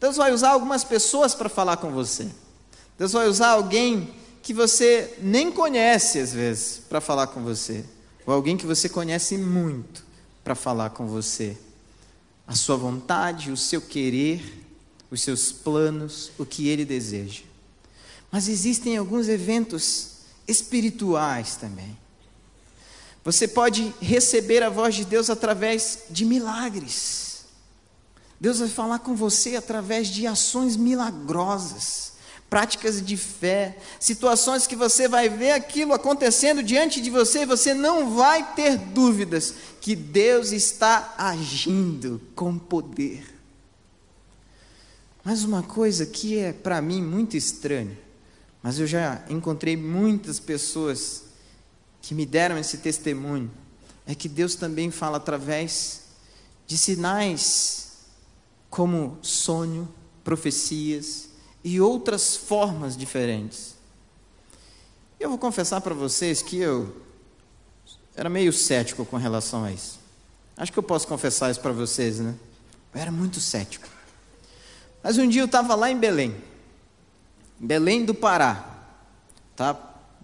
Deus 0.00 0.16
vai 0.16 0.32
usar 0.32 0.50
algumas 0.50 0.82
pessoas 0.82 1.34
para 1.34 1.48
falar 1.48 1.76
com 1.76 1.90
você. 1.90 2.28
Deus 2.98 3.12
vai 3.12 3.28
usar 3.28 3.50
alguém 3.50 4.14
que 4.42 4.52
você 4.52 5.16
nem 5.20 5.50
conhece 5.50 6.18
às 6.18 6.32
vezes 6.32 6.82
para 6.88 7.00
falar 7.00 7.28
com 7.28 7.42
você, 7.42 7.84
ou 8.26 8.34
alguém 8.34 8.56
que 8.56 8.66
você 8.66 8.88
conhece 8.88 9.38
muito 9.38 10.04
para 10.42 10.54
falar 10.54 10.90
com 10.90 11.06
você. 11.06 11.56
A 12.46 12.54
sua 12.54 12.76
vontade, 12.76 13.52
o 13.52 13.56
seu 13.56 13.80
querer, 13.80 14.61
os 15.12 15.20
seus 15.20 15.52
planos, 15.52 16.32
o 16.38 16.46
que 16.46 16.68
ele 16.68 16.86
deseja. 16.86 17.42
Mas 18.30 18.48
existem 18.48 18.96
alguns 18.96 19.28
eventos 19.28 20.08
espirituais 20.48 21.54
também. 21.56 21.98
Você 23.22 23.46
pode 23.46 23.94
receber 24.00 24.62
a 24.62 24.70
voz 24.70 24.94
de 24.94 25.04
Deus 25.04 25.28
através 25.28 26.04
de 26.08 26.24
milagres. 26.24 27.44
Deus 28.40 28.58
vai 28.58 28.68
falar 28.68 29.00
com 29.00 29.14
você 29.14 29.54
através 29.54 30.08
de 30.08 30.26
ações 30.26 30.76
milagrosas, 30.76 32.14
práticas 32.48 33.04
de 33.04 33.16
fé, 33.18 33.76
situações 34.00 34.66
que 34.66 34.74
você 34.74 35.06
vai 35.08 35.28
ver 35.28 35.52
aquilo 35.52 35.92
acontecendo 35.92 36.62
diante 36.62 37.02
de 37.02 37.10
você 37.10 37.42
e 37.42 37.46
você 37.46 37.74
não 37.74 38.14
vai 38.16 38.54
ter 38.54 38.78
dúvidas 38.78 39.54
que 39.78 39.94
Deus 39.94 40.52
está 40.52 41.14
agindo 41.18 42.18
com 42.34 42.58
poder. 42.58 43.31
Mas 45.24 45.44
uma 45.44 45.62
coisa 45.62 46.04
que 46.04 46.38
é 46.38 46.52
para 46.52 46.82
mim 46.82 47.00
muito 47.00 47.36
estranha, 47.36 47.96
mas 48.62 48.78
eu 48.78 48.86
já 48.86 49.24
encontrei 49.28 49.76
muitas 49.76 50.40
pessoas 50.40 51.24
que 52.00 52.14
me 52.14 52.26
deram 52.26 52.58
esse 52.58 52.78
testemunho. 52.78 53.50
É 54.04 54.14
que 54.14 54.28
Deus 54.28 54.56
também 54.56 54.90
fala 54.90 55.18
através 55.18 56.02
de 56.66 56.76
sinais 56.76 57.92
como 58.68 59.18
sonho, 59.22 59.88
profecias 60.24 61.28
e 61.62 61.80
outras 61.80 62.36
formas 62.36 62.96
diferentes. 62.96 63.76
Eu 65.20 65.28
vou 65.28 65.38
confessar 65.38 65.80
para 65.80 65.94
vocês 65.94 66.42
que 66.42 66.56
eu 66.56 67.00
era 68.16 68.28
meio 68.28 68.52
cético 68.52 69.04
com 69.04 69.16
relação 69.16 69.62
a 69.62 69.70
isso. 69.70 70.00
Acho 70.56 70.72
que 70.72 70.78
eu 70.78 70.82
posso 70.82 71.06
confessar 71.06 71.50
isso 71.50 71.60
para 71.60 71.72
vocês, 71.72 72.18
né? 72.18 72.34
Eu 72.92 73.00
era 73.00 73.12
muito 73.12 73.40
cético. 73.40 73.88
Mas 75.02 75.18
um 75.18 75.28
dia 75.28 75.42
eu 75.42 75.46
estava 75.46 75.74
lá 75.74 75.90
em 75.90 75.98
Belém. 75.98 76.34
Belém 77.58 78.04
do 78.04 78.14
Pará, 78.14 78.64
tá? 79.56 79.76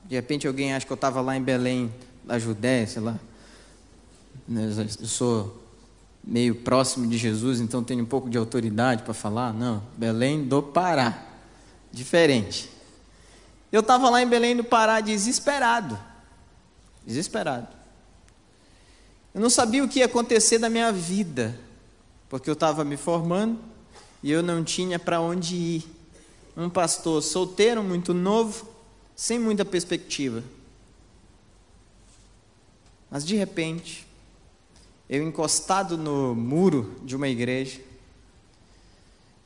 De 0.05 0.15
repente 0.15 0.47
alguém 0.47 0.75
acha 0.75 0.87
que 0.87 0.93
eu 0.93 0.97
estava 0.97 1.21
lá 1.21 1.37
em 1.37 1.43
Belém, 1.43 1.93
da 2.25 2.39
Judéia, 2.39 2.87
sei 2.87 3.03
lá. 3.03 3.19
Eu 4.49 5.07
sou 5.07 5.63
meio 6.25 6.55
próximo 6.55 7.07
de 7.07 7.17
Jesus, 7.17 7.61
então 7.61 7.83
tenho 7.83 8.03
um 8.03 8.07
pouco 8.07 8.29
de 8.29 8.37
autoridade 8.39 9.03
para 9.03 9.15
falar. 9.15 9.53
Não, 9.53 9.83
Belém 9.97 10.45
do 10.45 10.63
Pará, 10.63 11.27
diferente. 11.93 12.71
Eu 13.71 13.81
estava 13.81 14.09
lá 14.09 14.23
em 14.23 14.27
Belém 14.27 14.57
do 14.57 14.65
Pará 14.65 15.01
desesperado, 15.01 15.99
desesperado. 17.07 17.69
Eu 19.35 19.41
não 19.41 19.51
sabia 19.51 19.85
o 19.85 19.89
que 19.89 19.99
ia 20.01 20.07
acontecer 20.07 20.59
da 20.59 20.71
minha 20.71 20.91
vida, 20.91 21.59
porque 22.29 22.49
eu 22.49 22.55
estava 22.55 22.85
me 22.85 22.97
formando 22.97 23.59
e 24.23 24.31
eu 24.31 24.43
não 24.43 24.65
tinha 24.65 24.99
para 24.99 25.21
onde 25.21 25.55
ir 25.55 25.99
um 26.57 26.69
pastor 26.69 27.23
solteiro, 27.23 27.83
muito 27.83 28.13
novo, 28.13 28.67
sem 29.15 29.39
muita 29.39 29.65
perspectiva. 29.65 30.43
Mas 33.11 33.25
de 33.25 33.37
repente, 33.37 34.07
eu 35.09 35.23
encostado 35.23 35.97
no 35.97 36.35
muro 36.35 36.97
de 37.05 37.17
uma 37.17 37.29
igreja, 37.29 37.81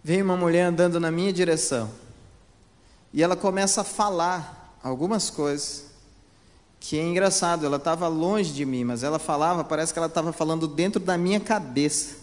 veio 0.02 0.24
uma 0.24 0.36
mulher 0.36 0.64
andando 0.64 0.98
na 0.98 1.10
minha 1.10 1.32
direção. 1.32 1.90
E 3.12 3.22
ela 3.22 3.36
começa 3.36 3.82
a 3.82 3.84
falar 3.84 4.78
algumas 4.82 5.30
coisas 5.30 5.92
que 6.80 6.98
é 6.98 7.06
engraçado, 7.06 7.64
ela 7.64 7.76
estava 7.76 8.08
longe 8.08 8.52
de 8.52 8.64
mim, 8.64 8.82
mas 8.82 9.04
ela 9.04 9.18
falava, 9.18 9.62
parece 9.62 9.92
que 9.92 9.98
ela 10.00 10.08
estava 10.08 10.32
falando 10.32 10.66
dentro 10.66 10.98
da 10.98 11.16
minha 11.16 11.38
cabeça. 11.38 12.21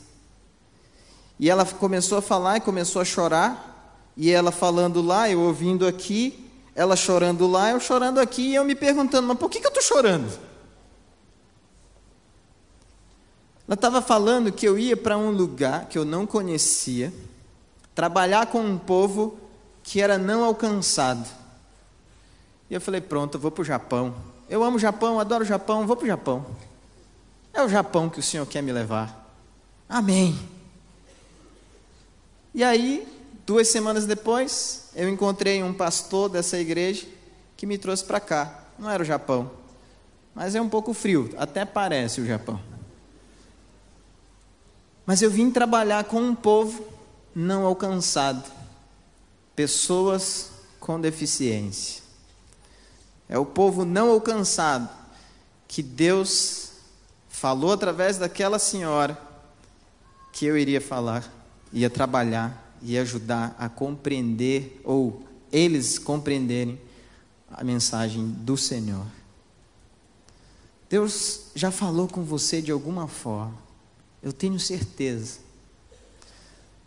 E 1.39 1.49
ela 1.49 1.65
começou 1.65 2.17
a 2.17 2.21
falar 2.21 2.57
e 2.57 2.61
começou 2.61 3.01
a 3.01 3.05
chorar, 3.05 4.03
e 4.17 4.29
ela 4.29 4.51
falando 4.51 5.01
lá, 5.01 5.29
eu 5.29 5.39
ouvindo 5.39 5.87
aqui, 5.87 6.45
ela 6.75 6.95
chorando 6.95 7.47
lá, 7.47 7.71
eu 7.71 7.79
chorando 7.79 8.19
aqui, 8.19 8.49
e 8.49 8.55
eu 8.55 8.65
me 8.65 8.75
perguntando, 8.75 9.27
mas 9.27 9.37
por 9.37 9.49
que, 9.49 9.61
que 9.61 9.65
eu 9.65 9.69
estou 9.69 9.83
chorando? 9.83 10.27
Ela 13.65 13.75
estava 13.75 14.01
falando 14.01 14.51
que 14.51 14.67
eu 14.67 14.77
ia 14.77 14.97
para 14.97 15.17
um 15.17 15.31
lugar 15.31 15.85
que 15.85 15.97
eu 15.97 16.03
não 16.03 16.25
conhecia, 16.25 17.13
trabalhar 17.95 18.47
com 18.47 18.61
um 18.61 18.77
povo 18.77 19.37
que 19.81 20.01
era 20.01 20.17
não 20.17 20.43
alcançado. 20.43 21.27
E 22.69 22.73
eu 22.73 22.81
falei, 22.81 22.99
pronto, 22.99 23.35
eu 23.35 23.39
vou 23.39 23.51
para 23.51 23.61
o 23.61 23.65
Japão. 23.65 24.13
Eu 24.49 24.63
amo 24.63 24.77
o 24.77 24.79
Japão, 24.79 25.19
adoro 25.19 25.43
o 25.43 25.47
Japão, 25.47 25.87
vou 25.87 25.95
para 25.95 26.05
o 26.05 26.07
Japão. 26.07 26.45
É 27.53 27.61
o 27.61 27.69
Japão 27.69 28.09
que 28.09 28.19
o 28.19 28.23
Senhor 28.23 28.45
quer 28.45 28.61
me 28.61 28.71
levar. 28.71 29.31
Amém. 29.87 30.58
E 32.53 32.63
aí, 32.63 33.07
Duas 33.49 33.67
semanas 33.69 34.05
depois, 34.05 34.91
eu 34.93 35.09
encontrei 35.09 35.63
um 35.63 35.73
pastor 35.73 36.29
dessa 36.29 36.55
igreja 36.59 37.07
que 37.57 37.65
me 37.65 37.79
trouxe 37.79 38.05
para 38.05 38.19
cá. 38.19 38.65
Não 38.77 38.87
era 38.87 39.01
o 39.01 39.05
Japão, 39.05 39.49
mas 40.35 40.53
é 40.53 40.61
um 40.61 40.69
pouco 40.69 40.93
frio, 40.93 41.33
até 41.35 41.65
parece 41.65 42.21
o 42.21 42.27
Japão. 42.27 42.61
Mas 45.03 45.23
eu 45.23 45.31
vim 45.31 45.49
trabalhar 45.49 46.03
com 46.03 46.21
um 46.21 46.35
povo 46.35 46.85
não 47.33 47.65
alcançado, 47.65 48.47
pessoas 49.55 50.51
com 50.79 51.01
deficiência. 51.01 52.03
É 53.27 53.39
o 53.39 53.45
povo 53.47 53.83
não 53.83 54.11
alcançado 54.11 54.87
que 55.67 55.81
Deus 55.81 56.73
falou 57.27 57.73
através 57.73 58.19
daquela 58.19 58.59
senhora 58.59 59.19
que 60.31 60.45
eu 60.45 60.55
iria 60.55 60.79
falar, 60.79 61.38
ia 61.71 61.89
trabalhar 61.89 62.77
e 62.81 62.97
ajudar 62.97 63.55
a 63.59 63.67
compreender 63.69 64.79
ou 64.83 65.23
eles 65.51 65.97
compreenderem 65.99 66.79
a 67.51 67.63
mensagem 67.63 68.27
do 68.27 68.55
Senhor. 68.55 69.05
Deus 70.89 71.41
já 71.53 71.71
falou 71.71 72.07
com 72.07 72.23
você 72.23 72.61
de 72.61 72.71
alguma 72.71 73.07
forma, 73.07 73.57
eu 74.23 74.33
tenho 74.33 74.59
certeza. 74.59 75.39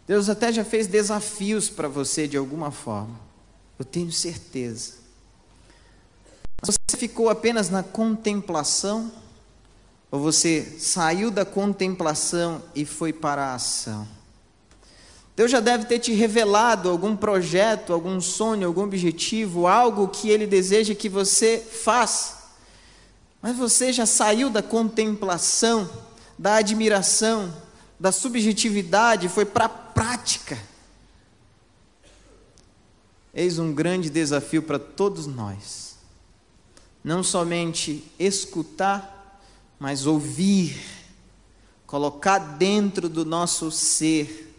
Deus 0.06 0.28
até 0.28 0.52
já 0.52 0.64
fez 0.64 0.86
desafios 0.86 1.68
para 1.68 1.88
você 1.88 2.26
de 2.26 2.36
alguma 2.36 2.70
forma, 2.70 3.18
eu 3.78 3.84
tenho 3.84 4.10
certeza. 4.10 4.94
Você 6.62 6.78
ficou 6.96 7.28
apenas 7.28 7.70
na 7.70 7.82
contemplação, 7.82 9.10
ou 10.10 10.20
você 10.20 10.76
saiu 10.78 11.30
da 11.30 11.44
contemplação 11.44 12.62
e 12.74 12.84
foi 12.84 13.12
para 13.12 13.46
a 13.46 13.54
ação? 13.54 14.06
Deus 15.42 15.50
já 15.50 15.58
deve 15.58 15.86
ter 15.86 15.98
te 15.98 16.12
revelado 16.12 16.88
algum 16.88 17.16
projeto, 17.16 17.92
algum 17.92 18.20
sonho, 18.20 18.64
algum 18.64 18.84
objetivo, 18.84 19.66
algo 19.66 20.06
que 20.06 20.30
Ele 20.30 20.46
deseja 20.46 20.94
que 20.94 21.08
você 21.08 21.58
faça. 21.58 22.52
Mas 23.40 23.56
você 23.56 23.92
já 23.92 24.06
saiu 24.06 24.48
da 24.48 24.62
contemplação, 24.62 25.90
da 26.38 26.54
admiração, 26.54 27.52
da 27.98 28.12
subjetividade, 28.12 29.28
foi 29.28 29.44
para 29.44 29.64
a 29.64 29.68
prática. 29.68 30.56
Eis 33.34 33.58
um 33.58 33.74
grande 33.74 34.08
desafio 34.08 34.62
para 34.62 34.78
todos 34.78 35.26
nós. 35.26 35.96
Não 37.02 37.20
somente 37.24 38.04
escutar, 38.16 39.42
mas 39.76 40.06
ouvir, 40.06 40.80
colocar 41.84 42.38
dentro 42.38 43.08
do 43.08 43.24
nosso 43.24 43.72
ser 43.72 44.51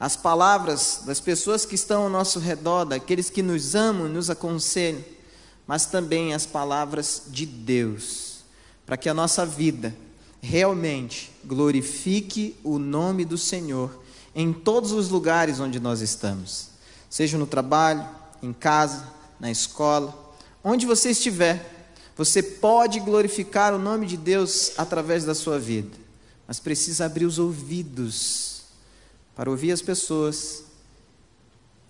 as 0.00 0.16
palavras 0.16 1.02
das 1.04 1.20
pessoas 1.20 1.66
que 1.66 1.74
estão 1.74 2.04
ao 2.04 2.08
nosso 2.08 2.38
redor, 2.38 2.86
daqueles 2.86 3.28
que 3.28 3.42
nos 3.42 3.74
amam, 3.74 4.08
nos 4.08 4.30
aconselham, 4.30 5.04
mas 5.66 5.84
também 5.84 6.32
as 6.32 6.46
palavras 6.46 7.24
de 7.26 7.44
Deus, 7.44 8.38
para 8.86 8.96
que 8.96 9.10
a 9.10 9.14
nossa 9.14 9.44
vida 9.44 9.94
realmente 10.40 11.30
glorifique 11.44 12.56
o 12.64 12.78
nome 12.78 13.26
do 13.26 13.36
Senhor 13.36 14.02
em 14.34 14.54
todos 14.54 14.90
os 14.92 15.10
lugares 15.10 15.60
onde 15.60 15.78
nós 15.78 16.00
estamos, 16.00 16.68
seja 17.10 17.36
no 17.36 17.46
trabalho, 17.46 18.08
em 18.42 18.54
casa, 18.54 19.06
na 19.38 19.50
escola, 19.50 20.34
onde 20.64 20.86
você 20.86 21.10
estiver, 21.10 21.92
você 22.16 22.42
pode 22.42 23.00
glorificar 23.00 23.74
o 23.74 23.78
nome 23.78 24.06
de 24.06 24.16
Deus 24.16 24.72
através 24.78 25.26
da 25.26 25.34
sua 25.34 25.58
vida, 25.58 25.94
mas 26.48 26.58
precisa 26.58 27.04
abrir 27.04 27.26
os 27.26 27.38
ouvidos 27.38 28.59
para 29.40 29.50
ouvir 29.50 29.72
as 29.72 29.80
pessoas, 29.80 30.64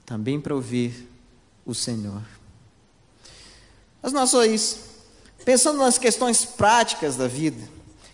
também 0.07 0.40
para 0.40 0.54
ouvir 0.54 1.11
o 1.66 1.75
Senhor. 1.75 2.23
Mas 4.00 4.12
não 4.12 4.25
só 4.25 4.45
isso. 4.45 4.78
Pensando 5.45 5.78
nas 5.78 5.99
questões 5.99 6.45
práticas 6.45 7.16
da 7.16 7.26
vida, 7.26 7.69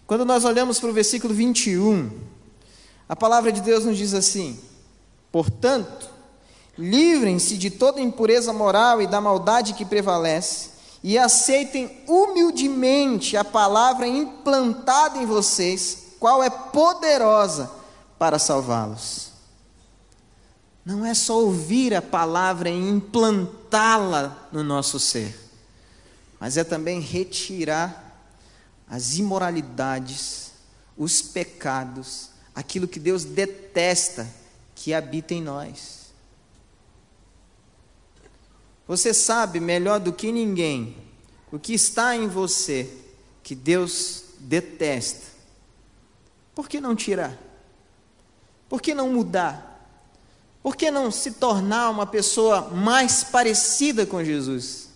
quando 0.06 0.24
nós 0.24 0.42
olhamos 0.46 0.80
para 0.80 0.88
o 0.88 0.92
versículo 0.94 1.34
21, 1.34 2.18
a 3.06 3.14
palavra 3.14 3.52
de 3.52 3.60
Deus 3.60 3.84
nos 3.84 3.98
diz 3.98 4.14
assim: 4.14 4.58
Portanto, 5.30 6.08
livrem-se 6.78 7.58
de 7.58 7.68
toda 7.68 8.00
impureza 8.00 8.54
moral 8.54 9.02
e 9.02 9.06
da 9.06 9.20
maldade 9.20 9.74
que 9.74 9.84
prevalece, 9.84 10.70
e 11.02 11.18
aceitem 11.18 12.02
humildemente 12.08 13.36
a 13.36 13.44
palavra 13.44 14.08
implantada 14.08 15.18
em 15.18 15.26
vocês, 15.26 16.14
qual 16.18 16.42
é 16.42 16.48
poderosa 16.48 17.70
para 18.18 18.38
salvá-los. 18.38 19.25
Não 20.86 21.04
é 21.04 21.14
só 21.14 21.40
ouvir 21.40 21.92
a 21.92 22.00
palavra 22.00 22.70
e 22.70 22.72
implantá-la 22.72 24.48
no 24.52 24.62
nosso 24.62 25.00
ser, 25.00 25.36
mas 26.38 26.56
é 26.56 26.62
também 26.62 27.00
retirar 27.00 28.24
as 28.86 29.18
imoralidades, 29.18 30.52
os 30.96 31.20
pecados, 31.20 32.30
aquilo 32.54 32.86
que 32.86 33.00
Deus 33.00 33.24
detesta 33.24 34.32
que 34.76 34.94
habita 34.94 35.34
em 35.34 35.42
nós. 35.42 36.12
Você 38.86 39.12
sabe 39.12 39.58
melhor 39.58 39.98
do 39.98 40.12
que 40.12 40.30
ninguém 40.30 40.96
o 41.50 41.58
que 41.58 41.74
está 41.74 42.14
em 42.14 42.28
você 42.28 42.88
que 43.42 43.56
Deus 43.56 44.22
detesta. 44.38 45.26
Por 46.54 46.68
que 46.68 46.80
não 46.80 46.94
tirar? 46.94 47.36
Por 48.68 48.80
que 48.80 48.94
não 48.94 49.12
mudar? 49.12 49.75
Por 50.66 50.74
que 50.74 50.90
não 50.90 51.12
se 51.12 51.30
tornar 51.30 51.90
uma 51.90 52.04
pessoa 52.04 52.62
mais 52.74 53.22
parecida 53.22 54.04
com 54.04 54.24
Jesus? 54.24 54.88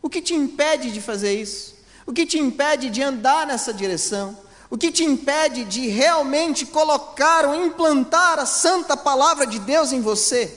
O 0.00 0.08
que 0.08 0.22
te 0.22 0.32
impede 0.32 0.90
de 0.90 0.98
fazer 0.98 1.38
isso? 1.38 1.74
O 2.06 2.12
que 2.14 2.24
te 2.24 2.38
impede 2.38 2.88
de 2.88 3.02
andar 3.02 3.46
nessa 3.46 3.70
direção? 3.70 4.34
O 4.70 4.78
que 4.78 4.90
te 4.90 5.04
impede 5.04 5.66
de 5.66 5.88
realmente 5.88 6.64
colocar 6.64 7.44
ou 7.44 7.54
implantar 7.66 8.38
a 8.38 8.46
santa 8.46 8.96
palavra 8.96 9.46
de 9.46 9.58
Deus 9.58 9.92
em 9.92 10.00
você? 10.00 10.50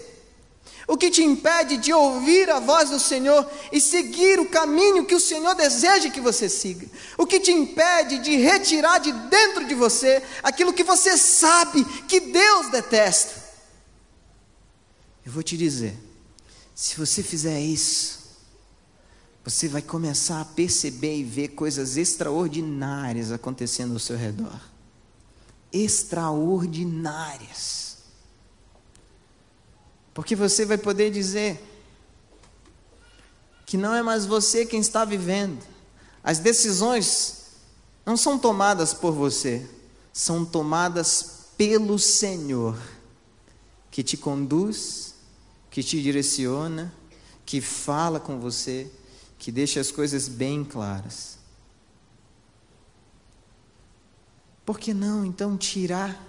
O 0.88 0.96
que 0.96 1.12
te 1.12 1.22
impede 1.22 1.76
de 1.76 1.92
ouvir 1.92 2.50
a 2.50 2.62
voz 2.62 2.90
do 2.90 3.02
Senhor 3.02 3.46
e 3.70 3.82
seguir 3.82 4.40
o 4.40 4.48
caminho 4.48 5.06
que 5.06 5.16
o 5.16 5.20
Senhor 5.20 5.56
deseja 5.56 6.10
que 6.10 6.22
você 6.22 6.48
siga? 6.48 6.88
O 7.18 7.26
que 7.26 7.42
te 7.42 7.52
impede 7.52 8.20
de 8.20 8.38
retirar 8.38 9.00
de 9.00 9.12
dentro 9.12 9.66
de 9.66 9.76
você 9.76 10.24
aquilo 10.42 10.72
que 10.72 10.86
você 10.86 11.18
sabe 11.18 11.84
que 12.08 12.22
Deus 12.22 12.70
detesta? 12.70 13.47
Eu 15.28 15.32
vou 15.34 15.44
te 15.44 15.56
dizer: 15.58 15.96
se 16.74 16.96
você 16.96 17.22
fizer 17.22 17.60
isso, 17.60 18.20
você 19.44 19.68
vai 19.68 19.82
começar 19.82 20.40
a 20.40 20.46
perceber 20.46 21.18
e 21.18 21.24
ver 21.24 21.50
coisas 21.50 21.98
extraordinárias 21.98 23.34
acontecendo 23.34 23.92
ao 23.92 24.00
seu 24.00 24.16
redor. 24.16 24.58
Extraordinárias. 25.74 27.98
Porque 30.14 30.34
você 30.34 30.64
vai 30.64 30.78
poder 30.78 31.12
dizer 31.12 31.62
que 33.66 33.76
não 33.76 33.94
é 33.94 34.02
mais 34.02 34.26
você 34.26 34.66
quem 34.66 34.80
está 34.80 35.04
vivendo. 35.04 35.62
As 36.24 36.40
decisões 36.40 37.48
não 38.06 38.16
são 38.16 38.40
tomadas 38.40 38.94
por 38.94 39.12
você, 39.12 39.70
são 40.14 40.46
tomadas 40.46 41.48
pelo 41.58 42.00
Senhor, 42.00 42.80
que 43.92 44.02
te 44.02 44.16
conduz, 44.16 45.17
que 45.70 45.84
te 45.84 46.02
direciona, 46.02 46.94
que 47.46 47.62
fala 47.62 48.20
com 48.20 48.40
você, 48.40 48.92
que 49.38 49.52
deixa 49.52 49.80
as 49.80 49.92
coisas 49.92 50.28
bem 50.28 50.64
claras. 50.64 51.38
Por 54.66 54.80
que 54.80 54.94
não 54.94 55.26
então 55.26 55.58
tirar 55.58 56.22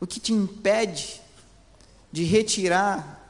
o 0.00 0.06
que 0.06 0.20
te 0.20 0.32
impede 0.32 1.20
de 2.12 2.22
retirar 2.22 3.28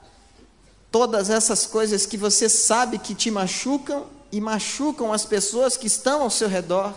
todas 0.91 1.31
essas 1.31 1.67
coisas 1.67 2.05
que 2.05 2.19
você 2.19 2.49
sabe 2.49 2.99
que 2.99 3.15
te 3.15 3.31
machucam 3.31 4.07
e 4.31 4.41
machucam 4.41 5.13
as 5.13 5.25
pessoas 5.25 5.77
que 5.77 5.87
estão 5.87 6.23
ao 6.23 6.29
seu 6.29 6.49
redor? 6.49 6.95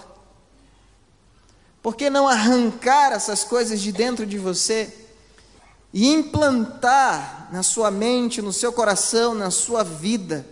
Por 1.82 1.96
que 1.96 2.10
não 2.10 2.28
arrancar 2.28 3.14
essas 3.14 3.46
coisas 3.46 3.80
de 3.80 3.94
dentro 3.94 4.26
de 4.26 4.38
você 4.38 4.94
e 5.94 6.08
implantar 6.08 7.37
na 7.52 7.64
sua 7.64 7.90
mente, 7.90 8.42
no 8.42 8.54
seu 8.54 8.72
coração, 8.72 9.34
na 9.34 9.52
sua 9.52 9.84
vida, 9.84 10.46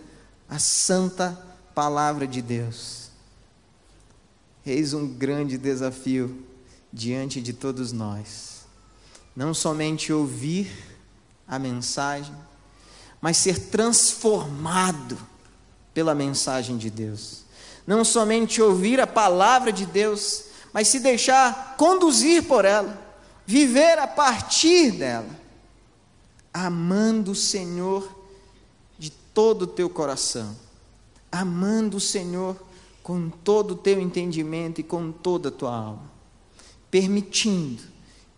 a 0.48 0.58
santa 0.58 1.38
palavra 1.74 2.26
de 2.26 2.40
Deus? 2.40 3.10
Eis 4.64 4.92
um 4.92 5.06
grande 5.06 5.56
desafio 5.56 6.44
diante 6.92 7.40
de 7.40 7.52
todos 7.52 7.92
nós. 7.92 8.66
Não 9.34 9.52
somente 9.52 10.12
ouvir, 10.12 10.96
a 11.46 11.58
mensagem, 11.58 12.34
mas 13.20 13.36
ser 13.36 13.68
transformado 13.68 15.16
pela 15.94 16.14
mensagem 16.14 16.76
de 16.76 16.90
Deus. 16.90 17.44
Não 17.86 18.04
somente 18.04 18.60
ouvir 18.60 19.00
a 19.00 19.06
palavra 19.06 19.72
de 19.72 19.86
Deus, 19.86 20.44
mas 20.72 20.88
se 20.88 20.98
deixar 20.98 21.76
conduzir 21.76 22.42
por 22.42 22.64
ela, 22.64 23.00
viver 23.46 23.98
a 23.98 24.06
partir 24.06 24.90
dela, 24.90 25.28
amando 26.64 27.32
o 27.32 27.34
Senhor 27.34 28.08
de 28.98 29.10
todo 29.10 29.62
o 29.62 29.66
teu 29.66 29.90
coração, 29.90 30.56
amando 31.30 31.98
o 31.98 32.00
Senhor 32.00 32.56
com 33.02 33.28
todo 33.28 33.72
o 33.72 33.76
teu 33.76 34.00
entendimento 34.00 34.80
e 34.80 34.84
com 34.84 35.12
toda 35.12 35.50
a 35.50 35.52
tua 35.52 35.76
alma, 35.76 36.10
permitindo 36.90 37.82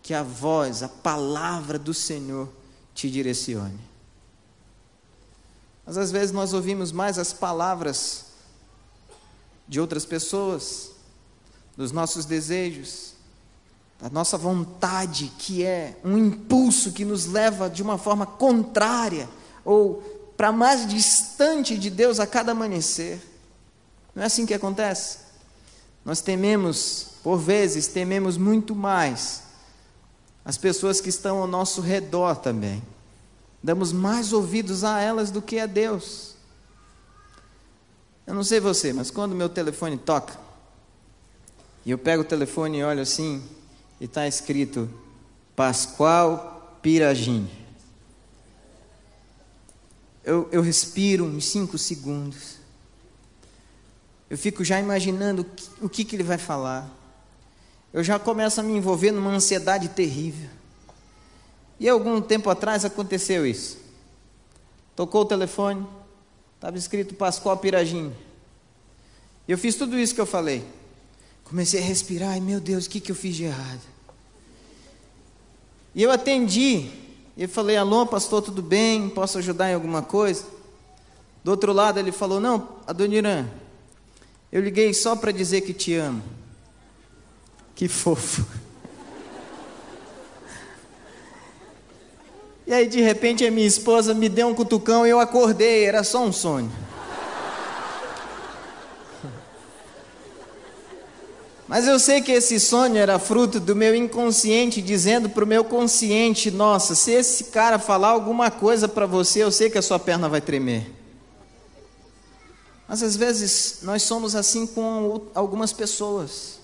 que 0.03 0.13
a 0.13 0.21
voz, 0.21 0.83
a 0.83 0.89
palavra 0.89 1.79
do 1.79 1.93
Senhor 1.93 2.49
te 2.93 3.09
direcione. 3.09 3.79
Mas 5.85 5.97
às 5.97 6.11
vezes 6.11 6.33
nós 6.33 6.53
ouvimos 6.53 6.91
mais 6.91 7.17
as 7.17 7.31
palavras 7.31 8.25
de 9.65 9.79
outras 9.79 10.05
pessoas, 10.05 10.91
dos 11.77 11.93
nossos 11.93 12.25
desejos, 12.25 13.13
da 13.99 14.09
nossa 14.09 14.37
vontade, 14.37 15.31
que 15.37 15.63
é 15.63 15.97
um 16.03 16.17
impulso 16.17 16.93
que 16.93 17.03
nos 17.03 17.25
leva 17.25 17.69
de 17.69 17.83
uma 17.83 17.97
forma 17.97 18.25
contrária 18.25 19.27
ou 19.65 20.01
para 20.37 20.53
mais 20.53 20.87
distante 20.87 21.77
de 21.77 21.89
Deus 21.89 22.19
a 22.19 22.25
cada 22.25 22.53
amanhecer. 22.53 23.21
Não 24.15 24.23
é 24.23 24.25
assim 24.25 24.45
que 24.45 24.53
acontece? 24.53 25.17
Nós 26.05 26.21
tememos, 26.21 27.07
por 27.21 27.37
vezes, 27.37 27.87
tememos 27.87 28.37
muito 28.37 28.73
mais 28.73 29.43
as 30.45 30.57
pessoas 30.57 31.01
que 31.01 31.09
estão 31.09 31.39
ao 31.39 31.47
nosso 31.47 31.81
redor 31.81 32.37
também. 32.37 32.81
Damos 33.61 33.91
mais 33.91 34.31
ouvidos 34.31 34.85
a 34.85 35.01
elas 35.01 35.29
do 35.29 35.41
que 35.41 35.59
a 35.59 35.65
Deus. 35.65 36.35
Eu 38.25 38.33
não 38.33 38.43
sei 38.43 38.61
você, 38.61 38.93
mas 38.93 39.11
quando 39.11 39.35
meu 39.35 39.49
telefone 39.49 39.97
toca, 39.97 40.39
e 41.85 41.91
eu 41.91 41.97
pego 41.97 42.21
o 42.21 42.25
telefone 42.25 42.77
e 42.77 42.83
olho 42.83 43.01
assim, 43.01 43.43
e 43.99 44.05
está 44.05 44.27
escrito 44.27 44.89
Pascoal 45.55 46.77
Piragini. 46.81 47.59
eu, 50.23 50.47
eu 50.51 50.61
respiro 50.61 51.25
uns 51.25 51.45
cinco 51.45 51.77
segundos. 51.77 52.57
Eu 54.29 54.37
fico 54.37 54.63
já 54.63 54.79
imaginando 54.79 55.41
o 55.41 55.45
que, 55.45 55.69
o 55.81 55.89
que, 55.89 56.05
que 56.05 56.15
ele 56.15 56.23
vai 56.23 56.37
falar. 56.37 56.87
Eu 57.91 58.03
já 58.03 58.19
começo 58.19 58.59
a 58.59 58.63
me 58.63 58.73
envolver 58.73 59.11
numa 59.11 59.31
ansiedade 59.31 59.89
terrível. 59.89 60.49
E 61.79 61.89
algum 61.89 62.21
tempo 62.21 62.49
atrás 62.49 62.85
aconteceu 62.85 63.45
isso. 63.45 63.79
Tocou 64.95 65.21
o 65.21 65.25
telefone, 65.25 65.87
estava 66.55 66.77
escrito 66.77 67.15
Pascoal 67.15 67.57
Piragim. 67.57 68.13
Eu 69.47 69.57
fiz 69.57 69.75
tudo 69.75 69.97
isso 69.97 70.13
que 70.13 70.21
eu 70.21 70.27
falei. 70.27 70.63
Comecei 71.49 71.81
a 71.81 71.83
respirar, 71.83 72.37
e 72.37 72.41
meu 72.41 72.59
Deus, 72.59 72.85
o 72.85 72.89
que, 72.89 72.99
que 72.99 73.11
eu 73.11 73.15
fiz 73.15 73.35
de 73.35 73.45
errado? 73.45 73.81
E 75.95 76.03
eu 76.03 76.11
atendi, 76.11 76.91
e 77.35 77.47
falei, 77.47 77.75
alô, 77.75 78.05
pastor, 78.05 78.43
tudo 78.43 78.61
bem? 78.61 79.09
Posso 79.09 79.39
ajudar 79.39 79.71
em 79.71 79.73
alguma 79.73 80.03
coisa? 80.03 80.45
Do 81.43 81.49
outro 81.49 81.73
lado 81.73 81.99
ele 81.99 82.11
falou, 82.11 82.39
não, 82.39 82.69
Adoniran, 82.85 83.47
eu 84.51 84.61
liguei 84.61 84.93
só 84.93 85.15
para 85.15 85.31
dizer 85.31 85.61
que 85.61 85.73
te 85.73 85.95
amo. 85.95 86.21
Que 87.73 87.87
fofo. 87.87 88.45
E 92.67 92.73
aí 92.73 92.87
de 92.87 93.01
repente 93.01 93.43
a 93.43 93.49
minha 93.49 93.65
esposa 93.65 94.13
me 94.13 94.29
deu 94.29 94.49
um 94.49 94.53
cutucão 94.53 95.07
e 95.07 95.09
eu 95.09 95.19
acordei, 95.19 95.85
era 95.85 96.03
só 96.03 96.23
um 96.23 96.31
sonho. 96.31 96.71
Mas 101.69 101.87
eu 101.87 101.99
sei 101.99 102.19
que 102.19 102.31
esse 102.31 102.59
sonho 102.59 102.97
era 102.97 103.19
fruto 103.19 103.59
do 103.59 103.75
meu 103.75 103.93
inconsciente 103.93 104.81
dizendo 104.81 105.29
para 105.29 105.43
o 105.43 105.47
meu 105.47 105.63
consciente: 105.63 106.49
nossa, 106.49 106.95
se 106.95 107.11
esse 107.11 107.43
cara 107.43 107.77
falar 107.77 108.07
alguma 108.07 108.49
coisa 108.49 108.87
para 108.87 109.05
você, 109.05 109.43
eu 109.43 109.51
sei 109.51 109.69
que 109.69 109.77
a 109.77 109.81
sua 109.83 109.99
perna 109.99 110.27
vai 110.27 110.41
tremer. 110.41 110.91
Mas 112.87 113.03
às 113.03 113.15
vezes 113.15 113.81
nós 113.83 114.01
somos 114.01 114.33
assim 114.33 114.65
com 114.65 115.27
algumas 115.35 115.71
pessoas. 115.71 116.57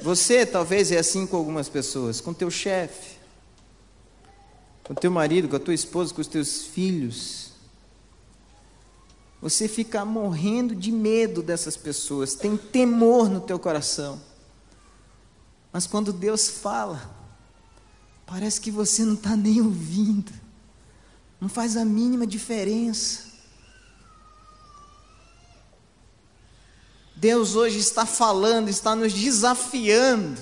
Você 0.00 0.46
talvez 0.46 0.90
é 0.90 0.96
assim 0.96 1.26
com 1.26 1.36
algumas 1.36 1.68
pessoas, 1.68 2.22
com 2.22 2.32
teu 2.32 2.50
chefe, 2.50 3.18
com 4.82 4.94
teu 4.94 5.10
marido, 5.10 5.46
com 5.46 5.56
a 5.56 5.60
tua 5.60 5.74
esposa, 5.74 6.14
com 6.14 6.22
os 6.22 6.26
teus 6.26 6.62
filhos. 6.62 7.47
Você 9.40 9.68
fica 9.68 10.04
morrendo 10.04 10.74
de 10.74 10.90
medo 10.90 11.42
dessas 11.42 11.76
pessoas, 11.76 12.34
tem 12.34 12.56
temor 12.56 13.28
no 13.28 13.40
teu 13.40 13.58
coração. 13.58 14.20
Mas 15.72 15.86
quando 15.86 16.12
Deus 16.12 16.48
fala, 16.48 17.08
parece 18.26 18.60
que 18.60 18.70
você 18.70 19.04
não 19.04 19.14
está 19.14 19.36
nem 19.36 19.60
ouvindo, 19.60 20.32
não 21.40 21.48
faz 21.48 21.76
a 21.76 21.84
mínima 21.84 22.26
diferença. 22.26 23.28
Deus 27.14 27.54
hoje 27.54 27.78
está 27.78 28.04
falando, 28.04 28.68
está 28.68 28.96
nos 28.96 29.12
desafiando 29.12 30.40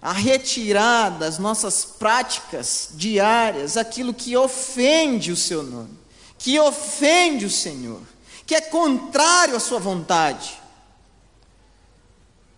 a 0.00 0.12
retirar 0.12 1.10
das 1.10 1.38
nossas 1.38 1.84
práticas 1.84 2.90
diárias 2.94 3.76
aquilo 3.76 4.12
que 4.12 4.36
ofende 4.36 5.30
o 5.30 5.36
seu 5.36 5.62
nome 5.62 5.99
que 6.40 6.58
ofende 6.58 7.44
o 7.44 7.50
Senhor, 7.50 8.00
que 8.46 8.54
é 8.54 8.62
contrário 8.62 9.54
à 9.54 9.60
sua 9.60 9.78
vontade. 9.78 10.58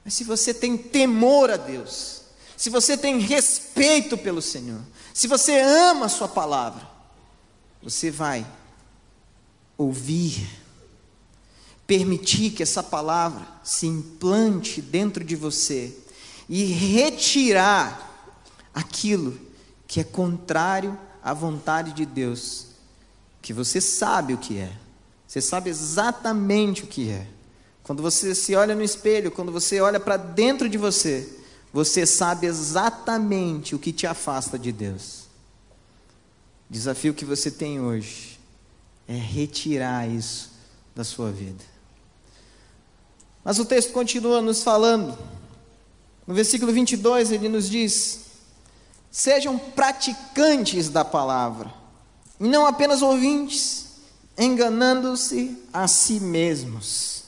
Mas 0.05 0.15
se 0.15 0.23
você 0.23 0.55
tem 0.55 0.77
temor 0.77 1.51
a 1.51 1.57
Deus, 1.57 2.23
se 2.57 2.71
você 2.71 2.97
tem 2.97 3.19
respeito 3.19 4.17
pelo 4.17 4.41
Senhor, 4.41 4.81
se 5.13 5.27
você 5.27 5.61
ama 5.61 6.07
a 6.07 6.09
Sua 6.09 6.29
palavra, 6.29 6.89
você 7.83 8.09
vai 8.09 8.47
ouvir, 9.77 10.49
permitir 11.85 12.53
que 12.53 12.63
essa 12.63 12.85
palavra 12.85 13.45
se 13.65 13.87
implante 13.89 14.81
dentro 14.81 15.25
de 15.25 15.35
você 15.35 15.93
e 16.49 16.65
retirar 16.67 18.31
aquilo 18.73 19.39
que 19.89 19.99
é 19.99 20.05
contrário 20.05 20.97
à 21.21 21.35
vontade 21.35 21.93
de 21.93 22.07
Deus 22.07 22.72
que 23.43 23.53
você 23.53 23.81
sabe 23.81 24.33
o 24.33 24.39
que 24.39 24.59
é. 24.59 24.73
Você 25.27 25.41
sabe 25.41 25.69
exatamente 25.69 26.85
o 26.85 26.87
que 26.87 27.11
é. 27.11 27.27
Quando 27.83 28.01
você 28.01 28.35
se 28.35 28.55
olha 28.55 28.75
no 28.75 28.83
espelho, 28.83 29.33
quando 29.33 29.51
você 29.51 29.81
olha 29.81 29.99
para 29.99 30.17
dentro 30.17 30.69
de 30.69 30.79
você, 30.79 31.29
você 31.73 32.07
sabe 32.07 32.47
exatamente 32.47 33.75
o 33.75 33.79
que 33.79 33.93
te 33.93 34.07
afasta 34.07 34.57
de 34.57 34.71
Deus. 34.71 35.23
O 36.71 36.73
desafio 36.73 37.13
que 37.13 37.25
você 37.25 37.51
tem 37.51 37.81
hoje 37.81 38.39
é 39.09 39.15
retirar 39.15 40.09
isso 40.09 40.53
da 40.95 41.03
sua 41.03 41.33
vida. 41.33 41.65
Mas 43.43 43.59
o 43.59 43.65
texto 43.65 43.93
continua 43.93 44.41
nos 44.41 44.63
falando. 44.63 45.19
No 46.25 46.35
versículo 46.35 46.73
22 46.73 47.33
ele 47.33 47.49
nos 47.49 47.69
diz: 47.69 48.21
Sejam 49.11 49.59
praticantes 49.59 50.89
da 50.89 51.05
palavra 51.05 51.82
e 52.43 52.49
não 52.49 52.67
apenas 52.67 53.03
ouvintes, 53.03 53.87
enganando-se 54.37 55.57
a 55.73 55.87
si 55.87 56.19
mesmos. 56.19 57.23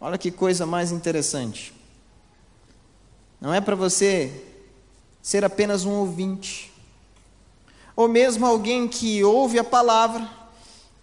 Olha 0.00 0.16
que 0.16 0.30
coisa 0.30 0.64
mais 0.64 0.90
interessante. 0.90 1.74
Não 3.38 3.52
é 3.52 3.60
para 3.60 3.76
você 3.76 4.42
ser 5.20 5.44
apenas 5.44 5.84
um 5.84 5.92
ouvinte, 5.92 6.72
ou 7.94 8.08
mesmo 8.08 8.46
alguém 8.46 8.88
que 8.88 9.22
ouve 9.22 9.58
a 9.58 9.64
palavra, 9.64 10.26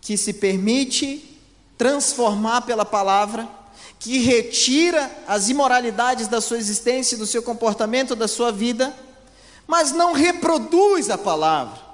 que 0.01 0.17
se 0.17 0.33
permite 0.33 1.39
transformar 1.77 2.61
pela 2.61 2.83
palavra, 2.83 3.47
que 3.99 4.17
retira 4.17 5.23
as 5.27 5.49
imoralidades 5.49 6.27
da 6.27 6.41
sua 6.41 6.57
existência, 6.57 7.15
do 7.15 7.27
seu 7.27 7.43
comportamento, 7.43 8.15
da 8.15 8.27
sua 8.27 8.51
vida, 8.51 8.91
mas 9.67 9.91
não 9.91 10.13
reproduz 10.13 11.11
a 11.11 11.17
palavra 11.17 11.90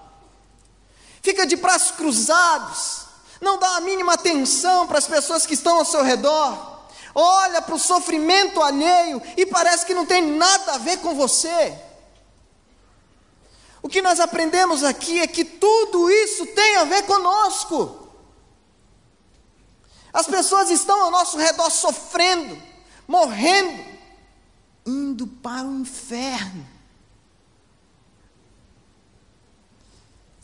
fica 1.22 1.46
de 1.46 1.56
braços 1.56 1.92
cruzados, 1.92 3.06
não 3.42 3.58
dá 3.58 3.78
a 3.78 3.82
mínima 3.82 4.14
atenção 4.14 4.88
para 4.88 4.98
as 4.98 5.08
pessoas 5.08 5.46
que 5.46 5.54
estão 5.54 5.78
ao 5.78 5.86
seu 5.86 6.04
redor, 6.04 6.88
olha 7.14 7.62
para 7.62 7.76
o 7.76 7.80
sofrimento 7.80 8.62
alheio 8.62 9.22
e 9.36 9.46
parece 9.46 9.86
que 9.86 9.94
não 9.94 10.06
tem 10.06 10.22
nada 10.22 10.74
a 10.74 10.78
ver 10.78 10.98
com 10.98 11.16
você. 11.16 11.78
O 13.82 13.90
que 13.90 14.02
nós 14.02 14.20
aprendemos 14.20 14.84
aqui 14.84 15.20
é 15.20 15.28
que 15.28 15.46
tudo 15.46 16.10
isso 16.10 16.46
tem 16.48 16.76
a 16.78 16.84
ver 16.84 17.04
conosco. 17.04 18.10
As 20.12 20.28
pessoas 20.28 20.70
estão 20.70 21.04
ao 21.04 21.12
nosso 21.12 21.38
redor 21.38 21.70
sofrendo, 21.70 22.62
morrendo, 23.08 23.86
indo 24.86 25.28
para 25.28 25.68
o 25.68 25.80
inferno. 25.80 26.68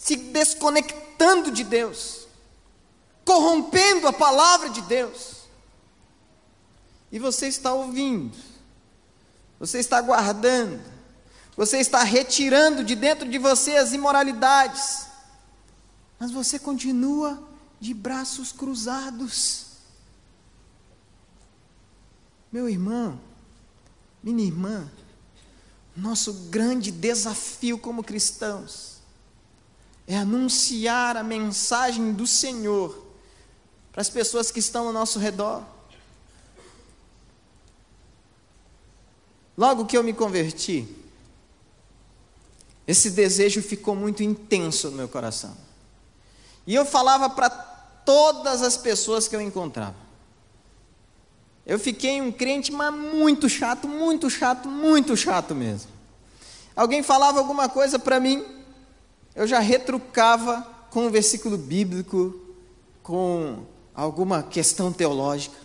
Se 0.03 0.17
desconectando 0.17 1.49
de 1.49 1.63
Deus, 1.63 2.27
corrompendo 3.23 4.05
a 4.05 4.11
palavra 4.11 4.69
de 4.69 4.81
Deus. 4.81 5.43
E 7.09 7.17
você 7.17 7.47
está 7.47 7.73
ouvindo, 7.73 8.37
você 9.57 9.79
está 9.79 10.01
guardando, 10.01 10.83
você 11.55 11.77
está 11.77 12.03
retirando 12.03 12.83
de 12.83 12.95
dentro 12.95 13.29
de 13.29 13.37
você 13.37 13.77
as 13.77 13.93
imoralidades, 13.93 15.05
mas 16.19 16.31
você 16.31 16.59
continua 16.59 17.41
de 17.79 17.93
braços 17.93 18.51
cruzados. 18.51 19.67
Meu 22.51 22.67
irmão, 22.67 23.21
minha 24.21 24.43
irmã, 24.43 24.91
nosso 25.95 26.33
grande 26.49 26.91
desafio 26.91 27.77
como 27.77 28.03
cristãos 28.03 28.92
é 30.07 30.17
anunciar 30.17 31.15
a 31.15 31.23
mensagem 31.23 32.11
do 32.11 32.27
Senhor 32.27 33.05
para 33.91 34.01
as 34.01 34.09
pessoas 34.09 34.51
que 34.51 34.59
estão 34.59 34.87
ao 34.87 34.93
nosso 34.93 35.19
redor. 35.19 35.63
Logo 39.57 39.85
que 39.85 39.95
eu 39.95 40.03
me 40.03 40.13
converti, 40.13 40.87
esse 42.87 43.11
desejo 43.11 43.61
ficou 43.61 43.95
muito 43.95 44.23
intenso 44.23 44.89
no 44.89 44.97
meu 44.97 45.07
coração. 45.07 45.55
E 46.65 46.73
eu 46.73 46.85
falava 46.85 47.29
para 47.29 47.49
todas 47.49 48.61
as 48.61 48.75
pessoas 48.75 49.27
que 49.27 49.35
eu 49.35 49.41
encontrava. 49.41 49.95
Eu 51.65 51.79
fiquei 51.79 52.21
um 52.21 52.31
crente, 52.31 52.71
mas 52.71 52.93
muito 52.93 53.47
chato, 53.47 53.87
muito 53.87 54.29
chato, 54.29 54.67
muito 54.67 55.15
chato 55.15 55.55
mesmo. 55.55 55.91
Alguém 56.75 57.01
falava 57.03 57.39
alguma 57.39 57.69
coisa 57.69 57.97
para 57.97 58.19
mim, 58.19 58.43
eu 59.35 59.47
já 59.47 59.59
retrucava 59.59 60.61
com 60.89 61.07
um 61.07 61.09
versículo 61.09 61.57
bíblico, 61.57 62.39
com 63.01 63.65
alguma 63.93 64.43
questão 64.43 64.91
teológica. 64.91 65.57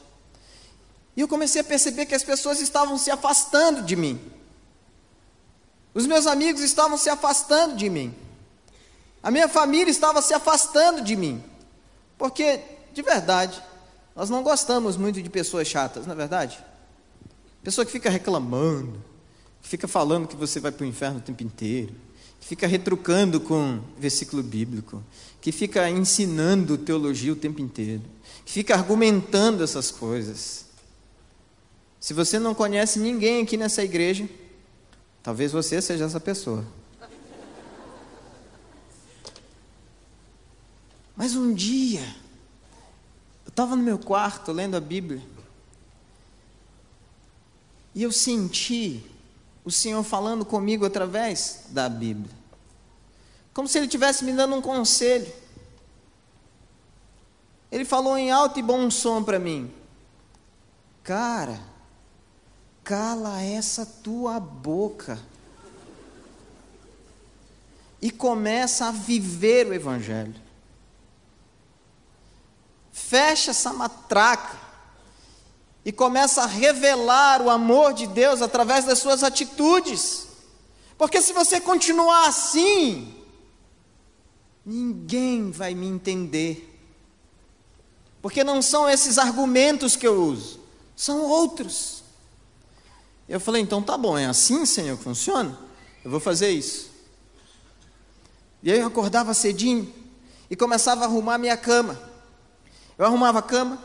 E 1.17 1.21
eu 1.21 1.29
comecei 1.29 1.61
a 1.61 1.65
perceber 1.65 2.07
que 2.07 2.15
as 2.15 2.23
pessoas 2.23 2.61
estavam 2.61 2.97
se 2.97 3.11
afastando 3.11 3.83
de 3.83 3.97
mim. 3.97 4.21
Os 5.93 6.07
meus 6.07 6.27
amigos 6.27 6.63
estavam 6.63 6.97
se 6.97 7.11
afastando 7.11 7.77
de 7.77 7.91
mim. 7.91 8.15
A 9.23 9.31
minha 9.31 9.49
família 9.49 9.91
estava 9.91 10.23
se 10.23 10.33
afastando 10.33 11.03
de 11.03 11.17
mim. 11.17 11.43
Porque, 12.17 12.61
de 12.93 13.03
verdade, 13.03 13.63
nós 14.15 14.31
não 14.31 14.43
gostamos 14.43 14.97
muito 14.97 15.21
de 15.21 15.29
pessoas 15.29 15.67
chatas, 15.69 16.07
não 16.07 16.13
é 16.13 16.17
verdade? 16.17 16.59
Pessoa 17.63 17.85
que 17.85 17.93
fica 17.93 18.09
reclamando, 18.09 19.03
que 19.61 19.69
fica 19.69 19.89
falando 19.89 20.27
que 20.27 20.37
você 20.37 20.61
vai 20.61 20.73
para 20.73 20.85
o 20.85 20.87
inferno 20.87 21.19
o 21.19 21.23
tempo 21.23 21.43
inteiro, 21.43 21.95
fica 22.49 22.67
retrucando 22.67 23.43
com 23.43 23.79
versículo 23.99 24.43
bíblico, 24.43 25.05
que 25.39 25.53
fica 25.53 25.91
ensinando 25.91 26.79
teologia 26.79 27.31
o 27.31 27.37
tempo 27.37 27.61
inteiro, 27.61 28.01
que 28.43 28.51
fica 28.51 28.75
argumentando 28.75 29.63
essas 29.63 29.91
coisas. 29.91 30.65
Se 32.01 32.15
você 32.15 32.39
não 32.39 32.55
conhece 32.55 32.99
ninguém 32.99 33.43
aqui 33.43 33.59
nessa 33.59 33.85
igreja, 33.85 34.27
talvez 35.23 35.53
você 35.53 35.83
seja 35.83 36.07
essa 36.07 36.19
pessoa. 36.19 36.65
Mas 41.15 41.37
um 41.37 41.53
dia, 41.53 42.17
eu 43.45 43.51
estava 43.51 43.77
no 43.77 43.83
meu 43.83 43.99
quarto 43.99 44.53
lendo 44.53 44.75
a 44.75 44.81
Bíblia, 44.81 45.21
e 47.95 48.03
eu 48.03 48.11
senti 48.11 49.05
o 49.67 49.71
Senhor 49.71 50.03
falando 50.03 50.47
comigo 50.47 50.87
através 50.87 51.65
da 51.69 51.91
Bíblia, 51.91 52.38
como 53.59 53.67
se 53.67 53.77
Ele 53.77 53.87
estivesse 53.87 54.25
me 54.25 54.33
dando 54.33 54.55
um 54.55 54.63
conselho. 54.63 55.33
Ele 57.73 57.85
falou 57.85 58.17
em 58.17 58.31
alto 58.31 58.61
e 58.61 58.63
bom 58.63 58.89
som 58.89 59.21
para 59.21 59.41
mim: 59.41 59.75
Cara, 61.03 61.61
cala 62.85 63.43
essa 63.43 63.85
tua 63.85 64.39
boca 64.39 65.19
e 68.01 68.13
começa 68.13 68.87
a 68.87 68.91
viver 68.93 69.67
o 69.67 69.75
Evangelho. 69.75 70.41
Fecha 72.93 73.51
essa 73.51 73.73
matraca 73.73 74.57
e 75.85 75.91
começa 75.91 76.43
a 76.45 76.47
revelar 76.47 77.43
o 77.43 77.51
amor 77.51 77.93
de 77.93 78.07
Deus 78.07 78.41
através 78.41 78.85
das 78.85 79.01
suas 79.01 79.25
atitudes. 79.25 80.29
Porque 80.97 81.21
se 81.21 81.33
você 81.33 81.61
continuar 81.61 82.29
assim, 82.29 83.18
ninguém 84.69 85.51
vai 85.51 85.75
me 85.75 85.87
entender. 85.87 86.79
Porque 88.21 88.45
não 88.45 88.61
são 88.61 88.89
esses 88.89 89.17
argumentos 89.17 89.97
que 89.97 90.07
eu 90.07 90.23
uso, 90.23 90.61
são 90.95 91.23
outros. 91.23 92.03
Eu 93.27 93.41
falei, 93.41 93.63
então 93.63 93.83
tá 93.83 93.97
bom, 93.97 94.17
é 94.19 94.27
assim, 94.27 94.67
Senhor, 94.67 94.97
que 94.99 95.05
funciona? 95.05 95.59
Eu 96.05 96.11
vou 96.11 96.21
fazer 96.21 96.51
isso. 96.51 96.91
E 98.63 98.71
aí 98.71 98.81
eu 98.81 98.87
acordava 98.87 99.33
cedinho 99.33 99.93
e 100.51 100.57
começava 100.57 101.03
a 101.03 101.05
arrumar 101.07 101.39
minha 101.39 101.57
cama. 101.57 101.99
Eu 102.99 103.07
arrumava 103.07 103.39
a 103.39 103.43
cama, 103.43 103.79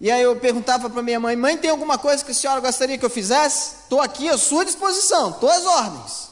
e 0.00 0.10
aí 0.10 0.22
eu 0.22 0.36
perguntava 0.36 0.88
para 0.88 1.02
minha 1.02 1.18
mãe: 1.18 1.34
Mãe, 1.34 1.58
tem 1.58 1.70
alguma 1.70 1.98
coisa 1.98 2.24
que 2.24 2.30
a 2.30 2.34
senhora 2.34 2.60
gostaria 2.60 2.96
que 2.96 3.04
eu 3.04 3.10
fizesse? 3.10 3.74
Estou 3.82 4.00
aqui 4.00 4.28
à 4.28 4.38
sua 4.38 4.64
disposição, 4.64 5.30
estou 5.30 5.50
às 5.50 5.64
ordens. 5.64 6.27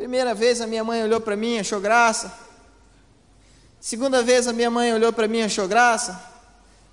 Primeira 0.00 0.34
vez 0.34 0.62
a 0.62 0.66
minha 0.66 0.82
mãe 0.82 1.02
olhou 1.02 1.20
para 1.20 1.36
mim, 1.36 1.58
achou 1.58 1.78
graça. 1.78 2.32
Segunda 3.78 4.22
vez 4.22 4.48
a 4.48 4.52
minha 4.54 4.70
mãe 4.70 4.94
olhou 4.94 5.12
para 5.12 5.28
mim, 5.28 5.42
achou 5.42 5.68
graça. 5.68 6.18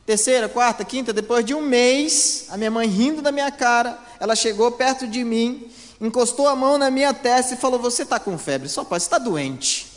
Terceira, 0.05 0.49
quarta, 0.49 0.83
quinta, 0.83 1.13
depois 1.13 1.45
de 1.45 1.53
um 1.53 1.61
mês, 1.61 2.47
a 2.49 2.57
minha 2.57 2.69
mãe 2.69 2.85
rindo 2.85 3.21
da 3.21 3.31
minha 3.31 3.49
cara, 3.49 3.97
ela 4.19 4.35
chegou 4.35 4.73
perto 4.73 5.07
de 5.07 5.23
mim, 5.23 5.71
encostou 6.01 6.49
a 6.49 6.55
mão 6.55 6.77
na 6.77 6.91
minha 6.91 7.13
testa 7.13 7.53
e 7.53 7.57
falou: 7.57 7.79
Você 7.79 8.03
está 8.03 8.19
com 8.19 8.37
febre? 8.37 8.67
Só 8.67 8.83
pode, 8.83 9.03
está 9.03 9.17
doente. 9.17 9.87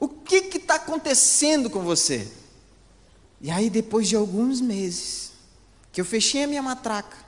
O 0.00 0.08
que 0.08 0.56
está 0.56 0.74
acontecendo 0.74 1.70
com 1.70 1.82
você? 1.84 2.26
E 3.40 3.52
aí, 3.52 3.70
depois 3.70 4.08
de 4.08 4.16
alguns 4.16 4.60
meses, 4.60 5.30
que 5.92 6.00
eu 6.00 6.04
fechei 6.04 6.42
a 6.42 6.48
minha 6.48 6.60
matraca, 6.60 7.27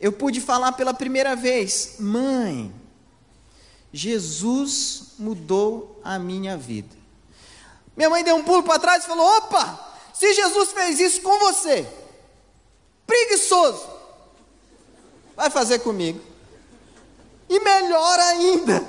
eu 0.00 0.12
pude 0.12 0.40
falar 0.40 0.72
pela 0.72 0.92
primeira 0.92 1.34
vez: 1.34 1.96
Mãe, 1.98 2.72
Jesus 3.92 5.14
mudou 5.18 6.00
a 6.02 6.18
minha 6.18 6.56
vida. 6.56 6.94
Minha 7.96 8.10
mãe 8.10 8.24
deu 8.24 8.36
um 8.36 8.42
pulo 8.42 8.62
para 8.62 8.78
trás 8.78 9.04
e 9.04 9.06
falou: 9.06 9.24
Opa, 9.38 9.92
se 10.12 10.34
Jesus 10.34 10.70
fez 10.72 10.98
isso 11.00 11.22
com 11.22 11.38
você, 11.38 11.86
preguiçoso, 13.06 13.88
vai 15.36 15.50
fazer 15.50 15.78
comigo. 15.80 16.20
E 17.48 17.60
melhor 17.60 18.18
ainda, 18.18 18.84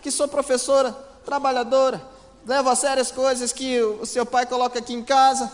que 0.00 0.10
sou 0.10 0.28
professora 0.28 0.92
trabalhadora, 1.24 2.02
leva 2.46 2.72
a 2.72 2.76
sério 2.76 3.02
as 3.02 3.10
coisas 3.10 3.52
que 3.52 3.80
o 3.80 4.06
seu 4.06 4.24
pai 4.24 4.46
coloca 4.46 4.78
aqui 4.78 4.94
em 4.94 5.02
casa, 5.02 5.50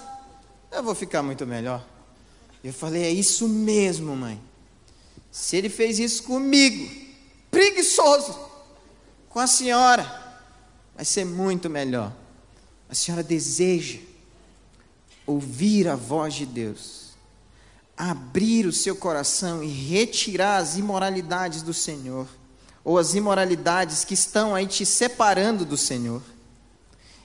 eu 0.71 0.83
vou 0.83 0.95
ficar 0.95 1.23
muito 1.23 1.47
melhor. 1.47 1.83
Eu 2.63 2.73
falei, 2.73 3.05
é 3.05 3.11
isso 3.11 3.49
mesmo, 3.49 4.15
mãe. 4.17 4.48
Se 5.31 5.57
ele 5.57 5.69
fez 5.69 5.99
isso 5.99 6.23
comigo, 6.23 6.91
preguiçoso, 7.51 8.39
com 9.29 9.39
a 9.39 9.47
senhora, 9.47 10.05
vai 10.95 11.05
ser 11.05 11.25
muito 11.25 11.69
melhor. 11.69 12.13
A 12.89 12.95
senhora 12.95 13.23
deseja 13.23 13.99
ouvir 15.27 15.87
a 15.87 15.95
voz 15.95 16.35
de 16.35 16.47
Deus, 16.47 17.11
abrir 17.97 18.67
o 18.67 18.73
seu 18.73 18.97
coração 18.97 19.63
e 19.63 19.69
retirar 19.69 20.57
as 20.57 20.77
imoralidades 20.79 21.63
do 21.63 21.75
Senhor 21.75 22.27
ou 22.83 22.97
as 22.97 23.15
imoralidades 23.15 24.05
que 24.05 24.15
estão 24.15 24.55
aí 24.55 24.67
te 24.67 24.87
separando 24.87 25.67
do 25.67 25.77
Senhor 25.77 26.23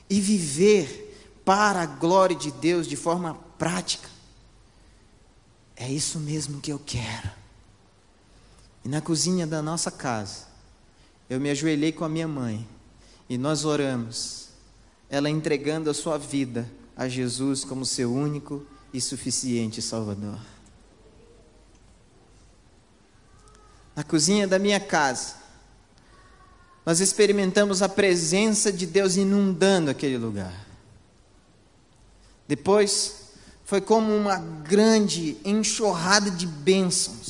e 0.09 0.19
viver 0.19 1.39
para 1.45 1.81
a 1.81 1.85
glória 1.85 2.35
de 2.35 2.51
Deus 2.51 2.87
de 2.87 2.97
forma 2.97 3.35
prática. 3.57 4.09
É 5.75 5.89
isso 5.89 6.19
mesmo 6.19 6.59
que 6.59 6.71
eu 6.71 6.79
quero. 6.85 7.42
E 8.83 8.89
na 8.89 9.01
cozinha 9.01 9.47
da 9.47 9.61
nossa 9.61 9.89
casa, 9.89 10.47
eu 11.29 11.39
me 11.39 11.49
ajoelhei 11.49 11.91
com 11.91 12.03
a 12.03 12.09
minha 12.09 12.27
mãe 12.27 12.67
e 13.29 13.37
nós 13.37 13.63
oramos, 13.65 14.49
ela 15.09 15.29
entregando 15.29 15.89
a 15.89 15.93
sua 15.93 16.17
vida 16.17 16.69
a 16.95 17.07
Jesus 17.07 17.63
como 17.63 17.85
seu 17.85 18.13
único 18.13 18.65
e 18.93 18.99
suficiente 18.99 19.81
Salvador. 19.81 20.39
Na 23.95 24.03
cozinha 24.03 24.47
da 24.47 24.59
minha 24.59 24.79
casa, 24.79 25.35
nós 26.85 26.99
experimentamos 26.99 27.81
a 27.81 27.87
presença 27.87 28.71
de 28.71 28.85
Deus 28.85 29.15
inundando 29.15 29.89
aquele 29.89 30.17
lugar. 30.17 30.65
Depois, 32.47 33.23
foi 33.63 33.79
como 33.79 34.15
uma 34.15 34.37
grande 34.37 35.37
enxurrada 35.45 36.29
de 36.29 36.45
bênçãos. 36.45 37.22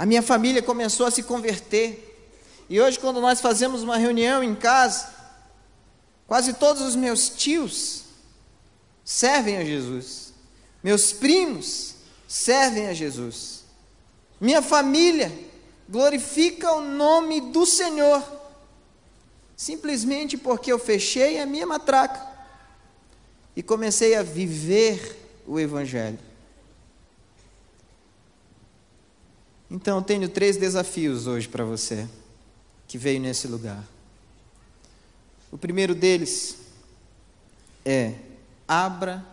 A 0.00 0.06
minha 0.06 0.22
família 0.22 0.62
começou 0.62 1.04
a 1.04 1.10
se 1.10 1.22
converter. 1.22 2.32
E 2.70 2.80
hoje, 2.80 2.98
quando 2.98 3.20
nós 3.20 3.38
fazemos 3.38 3.82
uma 3.82 3.98
reunião 3.98 4.42
em 4.42 4.54
casa, 4.54 5.14
quase 6.26 6.54
todos 6.54 6.80
os 6.80 6.96
meus 6.96 7.28
tios 7.28 8.04
servem 9.04 9.58
a 9.58 9.62
Jesus. 9.62 10.32
Meus 10.82 11.12
primos 11.12 11.96
servem 12.26 12.86
a 12.86 12.94
Jesus. 12.94 13.64
Minha 14.40 14.62
família 14.62 15.30
glorifica 15.86 16.72
o 16.72 16.80
nome 16.80 17.38
do 17.52 17.66
Senhor, 17.66 18.24
simplesmente 19.54 20.38
porque 20.38 20.72
eu 20.72 20.78
fechei 20.78 21.38
a 21.38 21.44
minha 21.44 21.66
matraca 21.66 22.26
e 23.54 23.62
comecei 23.62 24.14
a 24.14 24.22
viver 24.22 25.42
o 25.46 25.60
Evangelho. 25.60 26.29
Então, 29.70 29.98
eu 29.98 30.02
tenho 30.02 30.28
três 30.28 30.56
desafios 30.56 31.26
hoje 31.26 31.48
para 31.48 31.64
você 31.64 32.08
que 32.88 32.98
veio 32.98 33.20
nesse 33.20 33.46
lugar. 33.46 33.86
O 35.52 35.56
primeiro 35.56 35.94
deles 35.94 36.56
é: 37.84 38.14
abra 38.66 39.24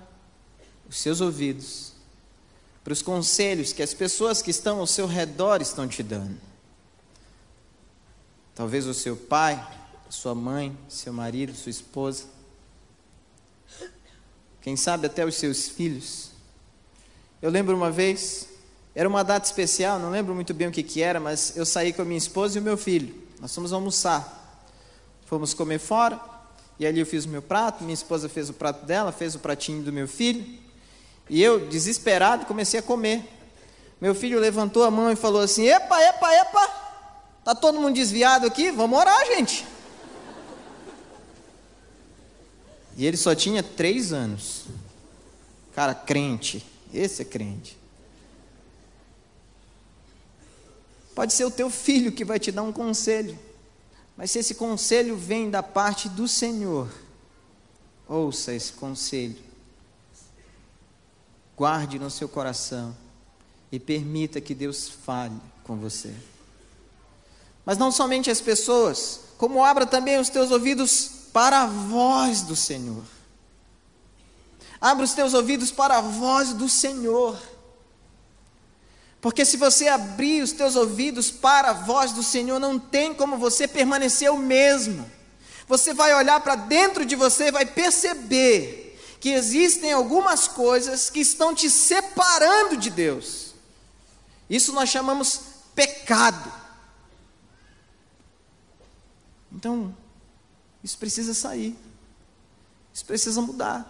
os 0.88 0.98
seus 0.98 1.22
ouvidos 1.22 1.94
para 2.84 2.94
os 2.94 3.02
conselhos 3.02 3.74
que 3.74 3.84
as 3.84 3.94
pessoas 3.94 4.42
que 4.42 4.50
estão 4.50 4.80
ao 4.80 4.88
seu 4.88 5.06
redor 5.06 5.62
estão 5.62 5.88
te 5.88 6.02
dando. 6.02 6.40
Talvez 8.56 8.86
o 8.86 8.94
seu 8.94 9.18
pai, 9.18 9.62
sua 10.10 10.34
mãe, 10.34 10.76
seu 10.88 11.12
marido, 11.12 11.54
sua 11.54 11.70
esposa. 11.70 12.26
Quem 14.62 14.78
sabe 14.78 15.08
até 15.08 15.26
os 15.26 15.36
seus 15.36 15.68
filhos. 15.68 16.32
Eu 17.42 17.50
lembro 17.50 17.76
uma 17.76 17.92
vez, 17.92 18.48
era 18.98 19.08
uma 19.08 19.24
data 19.24 19.46
especial, 19.46 20.00
não 20.00 20.10
lembro 20.10 20.34
muito 20.34 20.56
bem 20.56 20.70
o 20.70 20.72
que, 20.72 20.82
que 20.82 21.04
era, 21.04 21.20
mas 21.20 21.56
eu 21.56 21.68
saí 21.68 21.94
com 21.94 22.02
a 22.02 22.06
minha 22.06 22.18
esposa 22.18 22.58
e 22.58 22.60
o 22.60 22.64
meu 22.64 22.76
filho. 22.76 23.14
Nós 23.40 23.54
fomos 23.54 23.72
almoçar. 23.72 24.66
Fomos 25.28 25.54
comer 25.54 25.78
fora, 25.78 26.20
e 26.80 26.88
ali 26.88 27.00
eu 27.00 27.06
fiz 27.06 27.26
o 27.26 27.30
meu 27.30 27.44
prato, 27.44 27.84
minha 27.84 27.94
esposa 27.94 28.28
fez 28.28 28.50
o 28.50 28.54
prato 28.54 28.88
dela, 28.88 29.12
fez 29.12 29.36
o 29.36 29.40
pratinho 29.40 29.84
do 29.84 29.94
meu 29.94 30.08
filho. 30.08 30.44
E 31.30 31.44
eu, 31.44 31.68
desesperado, 31.68 32.48
comecei 32.48 32.80
a 32.80 32.82
comer. 32.82 33.24
Meu 34.02 34.16
filho 34.16 34.40
levantou 34.40 34.84
a 34.84 34.90
mão 34.90 35.12
e 35.12 35.16
falou 35.16 35.42
assim: 35.42 35.68
Epa, 35.68 36.02
epa, 36.02 36.34
epa, 36.34 36.68
tá 37.46 37.54
todo 37.54 37.80
mundo 37.80 37.94
desviado 37.94 38.48
aqui? 38.48 38.72
Vamos 38.72 38.98
orar, 38.98 39.28
gente. 39.28 39.64
E 42.96 43.06
ele 43.06 43.16
só 43.16 43.36
tinha 43.36 43.62
três 43.62 44.12
anos. 44.12 44.66
Cara, 45.76 45.94
crente. 45.94 46.66
Esse 46.92 47.22
é 47.22 47.26
crente. 47.26 47.77
Pode 51.18 51.34
ser 51.34 51.46
o 51.46 51.50
teu 51.50 51.68
filho 51.72 52.12
que 52.12 52.24
vai 52.24 52.40
te 52.40 52.52
dar 52.52 52.62
um 52.62 52.72
conselho. 52.72 53.36
Mas 54.16 54.30
se 54.30 54.38
esse 54.38 54.54
conselho 54.54 55.18
vem 55.18 55.50
da 55.50 55.64
parte 55.64 56.08
do 56.08 56.28
Senhor, 56.28 56.88
ouça 58.08 58.54
esse 58.54 58.74
conselho. 58.74 59.36
Guarde 61.56 61.98
no 61.98 62.12
seu 62.12 62.30
coração 62.30 62.96
e 63.72 63.80
permita 63.80 64.40
que 64.40 64.54
Deus 64.54 64.90
fale 64.90 65.34
com 65.64 65.76
você. 65.76 66.14
Mas 67.66 67.80
não 67.80 67.92
somente 67.92 68.30
as 68.30 68.40
pessoas, 68.40 69.22
como 69.40 69.66
abra 69.66 69.88
também 69.88 70.20
os 70.20 70.30
teus 70.30 70.52
ouvidos 70.52 71.10
para 71.34 71.64
a 71.64 71.66
voz 71.66 72.44
do 72.44 72.56
Senhor. 72.56 73.04
Abra 74.80 75.04
os 75.04 75.14
teus 75.14 75.34
ouvidos 75.34 75.72
para 75.72 75.98
a 75.98 76.02
voz 76.02 76.54
do 76.54 76.70
Senhor. 76.70 77.36
Porque 79.20 79.44
se 79.44 79.58
você 79.58 79.88
abrir 79.88 80.44
os 80.44 80.52
teus 80.52 80.76
ouvidos 80.76 81.32
para 81.32 81.72
a 81.72 81.74
voz 81.74 82.12
do 82.12 82.22
Senhor, 82.22 82.60
não 82.60 82.78
tem 82.78 83.14
como 83.14 83.38
você 83.38 83.68
permanecer 83.68 84.32
o 84.32 84.38
mesmo. 84.38 85.10
Você 85.68 85.94
vai 85.94 86.14
olhar 86.14 86.40
para 86.40 86.56
dentro 86.56 87.06
de 87.06 87.16
você 87.16 87.48
e 87.48 87.52
vai 87.52 87.66
perceber 87.66 88.98
que 89.20 89.30
existem 89.30 89.92
algumas 89.92 90.48
coisas 90.48 91.10
que 91.10 91.20
estão 91.20 91.54
te 91.54 91.70
separando 91.70 92.78
de 92.78 92.90
Deus. 92.90 93.54
Isso 94.50 94.72
nós 94.72 94.90
chamamos 94.90 95.42
pecado. 95.76 96.52
Então, 99.52 99.96
isso 100.84 100.98
precisa 100.98 101.34
sair. 101.34 101.76
Isso 102.94 103.06
precisa 103.06 103.42
mudar. 103.42 103.86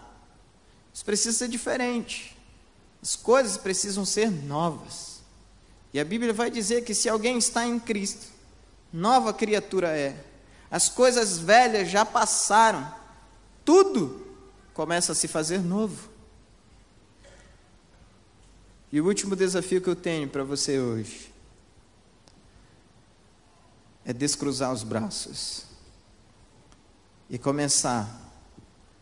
Isso 0.93 1.05
precisa 1.05 1.37
ser 1.37 1.47
diferente. 1.47 2.35
As 3.01 3.15
coisas 3.15 3.57
precisam 3.57 4.03
ser 4.03 4.31
novas. 4.31 5.06
E 5.93 5.99
a 5.99 6.05
Bíblia 6.05 6.33
vai 6.33 6.51
dizer 6.51 6.83
que 6.83 6.93
se 6.93 7.07
alguém 7.07 7.37
está 7.37 7.65
em 7.65 7.79
Cristo, 7.79 8.27
nova 8.91 9.33
criatura 9.33 9.89
é. 9.89 10.23
As 10.69 10.89
coisas 10.89 11.37
velhas 11.37 11.89
já 11.89 12.05
passaram. 12.05 12.93
Tudo 13.63 14.25
começa 14.73 15.13
a 15.13 15.15
se 15.15 15.27
fazer 15.27 15.59
novo. 15.59 16.09
E 18.91 19.01
o 19.01 19.05
último 19.05 19.35
desafio 19.35 19.81
que 19.81 19.89
eu 19.89 19.95
tenho 19.95 20.27
para 20.29 20.43
você 20.43 20.79
hoje 20.79 21.33
é 24.05 24.13
descruzar 24.13 24.71
os 24.71 24.83
braços 24.83 25.65
e 27.29 27.37
começar 27.37 28.07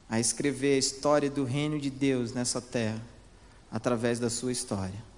a 0.09 0.19
escrever 0.19 0.75
a 0.75 0.79
história 0.79 1.29
do 1.29 1.43
reino 1.43 1.79
de 1.79 1.89
Deus 1.89 2.31
nessa 2.31 2.59
terra 2.59 3.01
através 3.71 4.19
da 4.19 4.29
sua 4.29 4.51
história. 4.51 5.14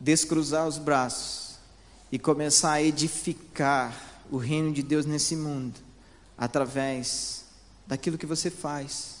Descruzar 0.00 0.66
os 0.66 0.78
braços 0.78 1.56
e 2.10 2.18
começar 2.18 2.72
a 2.72 2.82
edificar 2.82 4.22
o 4.30 4.36
reino 4.36 4.72
de 4.72 4.82
Deus 4.82 5.04
nesse 5.04 5.36
mundo 5.36 5.78
através 6.36 7.44
daquilo 7.86 8.18
que 8.18 8.26
você 8.26 8.50
faz 8.50 9.18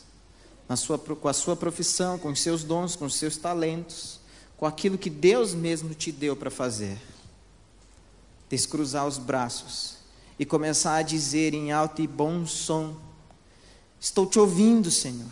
na 0.68 0.76
sua, 0.76 0.98
com 0.98 1.28
a 1.28 1.32
sua 1.32 1.56
profissão, 1.56 2.18
com 2.18 2.28
os 2.28 2.40
seus 2.40 2.62
dons, 2.62 2.94
com 2.94 3.06
os 3.06 3.14
seus 3.14 3.36
talentos, 3.36 4.20
com 4.56 4.66
aquilo 4.66 4.98
que 4.98 5.08
Deus 5.08 5.54
mesmo 5.54 5.94
te 5.94 6.12
deu 6.12 6.36
para 6.36 6.50
fazer. 6.50 6.98
Descruzar 8.50 9.06
os 9.06 9.18
braços 9.18 9.96
e 10.38 10.44
começar 10.44 10.96
a 10.96 11.02
dizer 11.02 11.54
em 11.54 11.72
alto 11.72 12.02
e 12.02 12.06
bom 12.06 12.46
som: 12.46 12.96
Estou 13.98 14.26
te 14.26 14.38
ouvindo, 14.38 14.90
Senhor, 14.90 15.30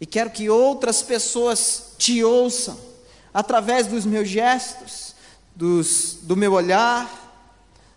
e 0.00 0.06
quero 0.06 0.30
que 0.30 0.48
outras 0.48 1.02
pessoas 1.02 1.94
te 1.98 2.22
ouçam 2.22 2.89
através 3.32 3.86
dos 3.86 4.04
meus 4.04 4.28
gestos, 4.28 5.14
dos, 5.54 6.18
do 6.22 6.36
meu 6.36 6.52
olhar, 6.52 7.08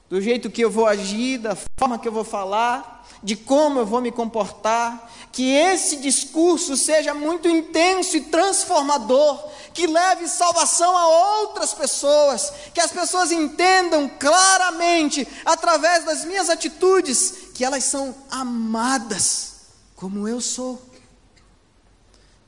do 0.10 0.22
jeito 0.22 0.50
que 0.50 0.64
eu 0.64 0.70
vou 0.70 0.86
agir, 0.86 1.40
da 1.40 1.56
forma 1.80 1.98
que 1.98 2.08
eu 2.08 2.12
vou 2.12 2.24
falar, 2.24 3.04
de 3.24 3.36
como 3.36 3.80
eu 3.80 3.86
vou 3.86 4.02
me 4.02 4.12
comportar, 4.12 5.12
que 5.32 5.52
esse 5.52 5.96
discurso 5.96 6.78
seja 6.78 7.14
muito 7.14 7.48
intenso 7.48 8.18
e 8.18 8.22
transformador, 8.22 9.50
que 9.74 9.88
leve 9.88 10.28
salvação 10.28 10.96
a 10.96 11.08
outras 11.40 11.74
pessoas, 11.74 12.54
que 12.74 12.82
as 12.82 12.92
pessoas 12.92 13.32
entendam 13.32 14.08
claramente, 14.20 15.28
através 15.46 16.04
das 16.06 16.26
minhas 16.26 16.50
atitudes, 16.50 17.34
que 17.56 17.66
elas 17.66 17.84
são 17.86 18.14
amadas 18.30 19.54
como 19.96 20.28
eu 20.28 20.42
sou, 20.42 20.82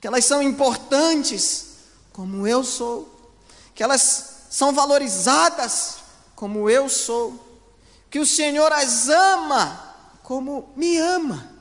que 0.01 0.05
elas 0.05 0.25
são 0.25 0.43
importantes 0.43 1.74
como 2.15 2.47
eu 2.47 2.63
sou, 2.63 3.29
que 3.75 3.83
elas 3.83 4.45
são 4.49 4.73
valorizadas 4.73 5.97
como 6.33 6.69
eu 6.69 6.87
sou, 6.87 7.61
que 8.09 8.19
o 8.19 8.25
Senhor 8.25 8.71
as 8.71 9.09
ama 9.09 9.97
como 10.23 10.71
me 10.77 10.97
ama. 10.97 11.51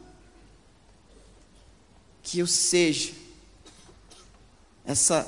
Que 2.22 2.38
eu 2.38 2.46
seja 2.46 3.12
essa 4.84 5.26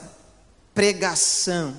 pregação 0.72 1.76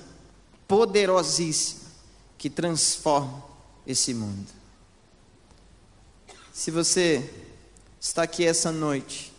poderosíssima 0.68 1.90
que 2.38 2.50
transforma 2.50 3.46
esse 3.86 4.14
mundo. 4.14 4.52
Se 6.52 6.70
você 6.70 7.34
está 7.98 8.24
aqui 8.24 8.46
essa 8.46 8.74
noite 8.74 9.32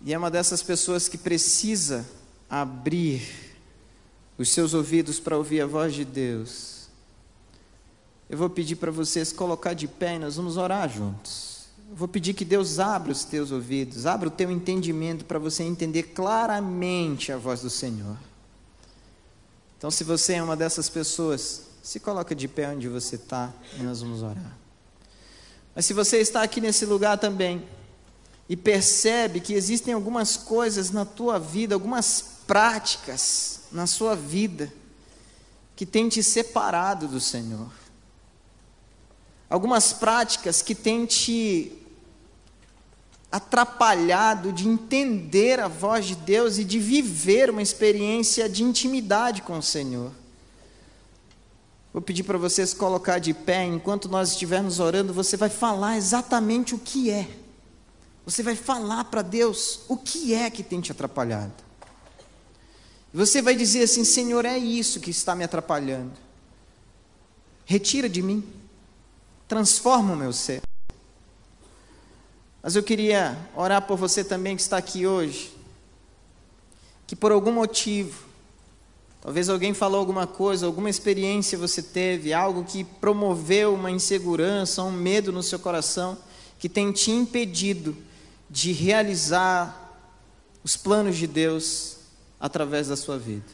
e 0.00 0.14
é 0.14 0.16
uma 0.16 0.30
dessas 0.30 0.62
pessoas 0.62 1.06
que 1.06 1.18
precisa 1.18 2.21
abrir 2.52 3.26
os 4.36 4.50
seus 4.50 4.74
ouvidos 4.74 5.18
para 5.18 5.38
ouvir 5.38 5.62
a 5.62 5.66
voz 5.66 5.94
de 5.94 6.04
Deus, 6.04 6.88
eu 8.28 8.36
vou 8.36 8.50
pedir 8.50 8.76
para 8.76 8.90
vocês 8.90 9.32
colocar 9.32 9.72
de 9.72 9.88
pé 9.88 10.16
e 10.16 10.18
nós 10.18 10.36
vamos 10.36 10.58
orar 10.58 10.86
juntos. 10.86 11.62
Eu 11.88 11.96
vou 11.96 12.06
pedir 12.06 12.34
que 12.34 12.44
Deus 12.44 12.78
abra 12.78 13.10
os 13.10 13.24
teus 13.24 13.50
ouvidos, 13.50 14.04
abra 14.04 14.28
o 14.28 14.30
teu 14.30 14.50
entendimento 14.50 15.24
para 15.24 15.38
você 15.38 15.62
entender 15.62 16.02
claramente 16.14 17.32
a 17.32 17.38
voz 17.38 17.62
do 17.62 17.70
Senhor. 17.70 18.18
Então, 19.78 19.90
se 19.90 20.04
você 20.04 20.34
é 20.34 20.42
uma 20.42 20.56
dessas 20.56 20.90
pessoas, 20.90 21.62
se 21.82 22.00
coloca 22.00 22.34
de 22.34 22.48
pé 22.48 22.68
onde 22.68 22.86
você 22.86 23.16
está 23.16 23.50
e 23.78 23.82
nós 23.82 24.02
vamos 24.02 24.22
orar. 24.22 24.58
Mas 25.74 25.86
se 25.86 25.94
você 25.94 26.18
está 26.18 26.42
aqui 26.42 26.60
nesse 26.60 26.84
lugar 26.84 27.16
também 27.16 27.64
e 28.46 28.56
percebe 28.56 29.40
que 29.40 29.54
existem 29.54 29.94
algumas 29.94 30.36
coisas 30.36 30.90
na 30.90 31.06
tua 31.06 31.38
vida, 31.38 31.74
algumas 31.74 32.31
práticas 32.46 33.62
na 33.70 33.86
sua 33.86 34.14
vida 34.14 34.72
que 35.74 35.86
têm 35.86 36.08
te 36.08 36.22
separado 36.22 37.08
do 37.08 37.20
Senhor 37.20 37.70
algumas 39.52 39.92
práticas 39.92 40.62
que 40.62 40.74
têm 40.74 41.04
te 41.04 41.70
atrapalhado 43.30 44.50
de 44.50 44.66
entender 44.66 45.60
a 45.60 45.68
voz 45.68 46.06
de 46.06 46.14
Deus 46.14 46.56
e 46.56 46.64
de 46.64 46.78
viver 46.78 47.50
uma 47.50 47.60
experiência 47.60 48.48
de 48.48 48.64
intimidade 48.64 49.42
com 49.42 49.58
o 49.58 49.62
Senhor. 49.62 50.10
Vou 51.92 52.00
pedir 52.00 52.22
para 52.22 52.38
vocês 52.38 52.72
colocar 52.72 53.18
de 53.18 53.34
pé, 53.34 53.66
enquanto 53.66 54.08
nós 54.08 54.30
estivermos 54.30 54.80
orando, 54.80 55.12
você 55.12 55.36
vai 55.36 55.50
falar 55.50 55.98
exatamente 55.98 56.74
o 56.74 56.78
que 56.78 57.10
é. 57.10 57.28
Você 58.24 58.42
vai 58.42 58.56
falar 58.56 59.04
para 59.04 59.20
Deus 59.20 59.80
o 59.86 59.98
que 59.98 60.32
é 60.32 60.48
que 60.48 60.62
tem 60.62 60.80
te 60.80 60.92
atrapalhado. 60.92 61.52
Você 63.12 63.42
vai 63.42 63.54
dizer 63.54 63.82
assim: 63.82 64.04
Senhor, 64.04 64.44
é 64.44 64.56
isso 64.56 65.00
que 65.00 65.10
está 65.10 65.34
me 65.34 65.44
atrapalhando. 65.44 66.12
Retira 67.64 68.08
de 68.08 68.22
mim 68.22 68.62
transforma 69.52 70.14
o 70.14 70.16
meu 70.16 70.32
ser. 70.32 70.62
Mas 72.62 72.74
eu 72.74 72.82
queria 72.82 73.36
orar 73.54 73.82
por 73.82 73.98
você 73.98 74.24
também 74.24 74.56
que 74.56 74.62
está 74.62 74.78
aqui 74.78 75.06
hoje, 75.06 75.54
que 77.06 77.14
por 77.14 77.30
algum 77.32 77.52
motivo, 77.52 78.24
talvez 79.20 79.50
alguém 79.50 79.74
falou 79.74 80.00
alguma 80.00 80.26
coisa, 80.26 80.64
alguma 80.64 80.88
experiência 80.88 81.58
você 81.58 81.82
teve, 81.82 82.32
algo 82.32 82.64
que 82.64 82.82
promoveu 82.82 83.74
uma 83.74 83.90
insegurança, 83.90 84.82
um 84.82 84.90
medo 84.90 85.30
no 85.30 85.42
seu 85.42 85.58
coração, 85.58 86.16
que 86.58 86.66
tem 86.66 86.90
te 86.90 87.10
impedido 87.10 87.94
de 88.48 88.72
realizar 88.72 90.00
os 90.64 90.78
planos 90.78 91.18
de 91.18 91.26
Deus 91.26 91.98
através 92.42 92.88
da 92.88 92.96
sua 92.96 93.16
vida. 93.16 93.46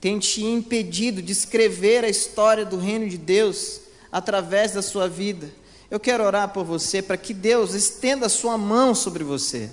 Tem 0.00 0.16
te 0.20 0.44
impedido 0.44 1.20
de 1.20 1.32
escrever 1.32 2.04
a 2.04 2.08
história 2.08 2.64
do 2.64 2.78
reino 2.78 3.08
de 3.08 3.18
Deus 3.18 3.80
através 4.12 4.72
da 4.72 4.80
sua 4.80 5.08
vida. 5.08 5.50
Eu 5.90 5.98
quero 5.98 6.22
orar 6.22 6.50
por 6.50 6.64
você 6.64 7.02
para 7.02 7.16
que 7.16 7.34
Deus 7.34 7.74
estenda 7.74 8.26
a 8.26 8.30
sua 8.30 8.56
mão 8.56 8.94
sobre 8.94 9.24
você. 9.24 9.68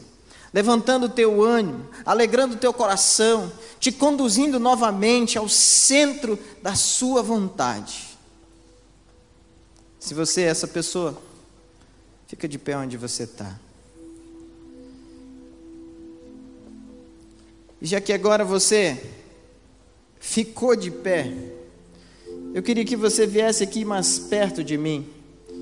levantando 0.52 1.08
o 1.08 1.10
teu 1.10 1.44
ânimo, 1.44 1.86
alegrando 2.06 2.56
o 2.56 2.58
teu 2.58 2.72
coração, 2.72 3.52
te 3.78 3.92
conduzindo 3.92 4.58
novamente 4.58 5.38
ao 5.38 5.50
centro 5.50 6.40
da 6.64 6.76
sua 6.76 7.22
vontade. 7.22 8.18
Se 10.00 10.14
você 10.14 10.44
é 10.44 10.46
essa 10.46 10.66
pessoa, 10.66 11.22
fica 12.26 12.48
de 12.48 12.58
pé 12.58 12.78
onde 12.78 12.96
você 12.96 13.24
está. 13.24 13.60
Já 17.86 18.02
que 18.02 18.12
agora 18.12 18.44
você 18.44 19.02
ficou 20.20 20.76
de 20.76 20.90
pé, 20.90 21.32
eu 22.54 22.64
queria 22.64 22.84
que 22.84 22.96
você 22.96 23.28
viesse 23.28 23.64
aqui 23.64 23.86
mais 23.86 24.18
perto 24.18 24.64
de 24.64 24.78
mim. 24.78 25.06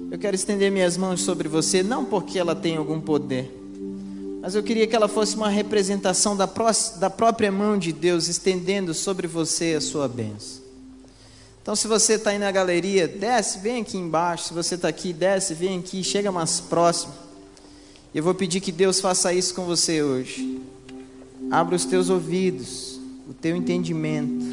Eu 0.09 0.17
quero 0.17 0.35
estender 0.35 0.71
minhas 0.71 0.95
mãos 0.95 1.21
sobre 1.21 1.47
você, 1.47 1.83
não 1.83 2.05
porque 2.05 2.39
ela 2.39 2.55
tem 2.55 2.77
algum 2.77 3.01
poder, 3.01 3.51
mas 4.41 4.55
eu 4.55 4.63
queria 4.63 4.85
que 4.85 4.95
ela 4.95 5.07
fosse 5.07 5.35
uma 5.35 5.49
representação 5.49 6.35
da, 6.35 6.47
pró 6.47 6.69
da 6.99 7.09
própria 7.09 7.51
mão 7.51 7.77
de 7.77 7.91
Deus 7.91 8.27
estendendo 8.27 8.93
sobre 8.93 9.27
você 9.27 9.73
a 9.73 9.81
sua 9.81 10.07
bênção. 10.07 10.61
Então, 11.61 11.75
se 11.75 11.87
você 11.87 12.15
está 12.15 12.31
aí 12.31 12.37
na 12.37 12.51
galeria, 12.51 13.07
desce, 13.07 13.59
vem 13.59 13.81
aqui 13.81 13.97
embaixo. 13.97 14.49
Se 14.49 14.53
você 14.53 14.75
está 14.75 14.89
aqui, 14.89 15.13
desce, 15.13 15.53
vem 15.53 15.79
aqui, 15.79 16.03
chega 16.03 16.29
mais 16.29 16.59
próximo. 16.59 17.13
Eu 18.13 18.21
vou 18.21 18.35
pedir 18.35 18.59
que 18.59 18.71
Deus 18.71 18.99
faça 18.99 19.33
isso 19.33 19.55
com 19.55 19.63
você 19.63 20.03
hoje. 20.03 20.61
Abra 21.51 21.75
os 21.75 21.85
teus 21.85 22.09
ouvidos, 22.09 22.99
o 23.29 23.33
teu 23.33 23.55
entendimento. 23.55 24.45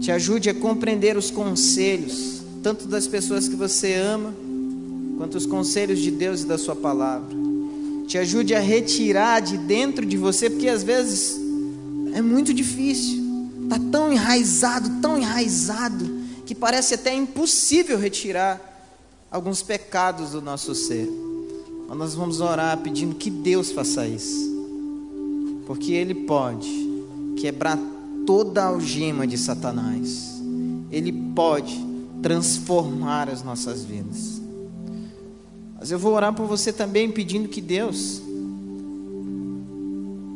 Te 0.00 0.10
ajude 0.10 0.50
a 0.50 0.54
compreender 0.54 1.16
os 1.16 1.30
conselhos, 1.30 2.42
tanto 2.62 2.86
das 2.86 3.06
pessoas 3.06 3.48
que 3.48 3.56
você 3.56 3.94
ama, 3.94 4.34
quanto 5.16 5.36
os 5.36 5.46
conselhos 5.46 6.00
de 6.00 6.10
Deus 6.10 6.42
e 6.42 6.46
da 6.46 6.58
Sua 6.58 6.74
palavra. 6.74 7.36
Te 8.06 8.18
ajude 8.18 8.54
a 8.54 8.60
retirar 8.60 9.40
de 9.40 9.56
dentro 9.56 10.04
de 10.04 10.16
você, 10.16 10.50
porque 10.50 10.68
às 10.68 10.82
vezes 10.82 11.40
é 12.14 12.20
muito 12.20 12.52
difícil 12.52 13.22
está 13.72 13.78
tão 13.90 14.12
enraizado, 14.12 15.00
tão 15.00 15.16
enraizado, 15.16 16.22
que 16.44 16.54
parece 16.54 16.94
até 16.94 17.14
impossível 17.14 17.98
retirar 17.98 18.60
alguns 19.30 19.62
pecados 19.62 20.32
do 20.32 20.42
nosso 20.42 20.74
ser. 20.74 21.08
Mas 21.88 21.96
nós 21.96 22.14
vamos 22.14 22.40
orar 22.40 22.76
pedindo 22.78 23.14
que 23.14 23.30
Deus 23.30 23.70
faça 23.70 24.06
isso, 24.06 24.51
porque 25.66 25.92
Ele 25.92 26.14
pode 26.14 26.70
quebrar 27.36 27.78
toda 28.26 28.62
a 28.62 28.66
algema 28.66 29.26
de 29.26 29.36
Satanás, 29.36 30.40
Ele 30.90 31.12
pode 31.34 31.78
transformar 32.22 33.28
as 33.28 33.42
nossas 33.42 33.84
vidas. 33.84 34.40
Mas 35.78 35.90
eu 35.90 35.98
vou 35.98 36.14
orar 36.14 36.32
por 36.32 36.46
você 36.46 36.72
também, 36.72 37.10
pedindo 37.10 37.48
que 37.48 37.60
Deus 37.60 38.22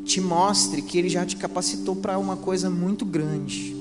te 0.04 0.20
mostre 0.20 0.82
que 0.82 0.98
Ele 0.98 1.08
já 1.08 1.24
te 1.24 1.36
capacitou 1.36 1.96
para 1.96 2.18
uma 2.18 2.36
coisa 2.36 2.68
muito 2.70 3.04
grande. 3.04 3.76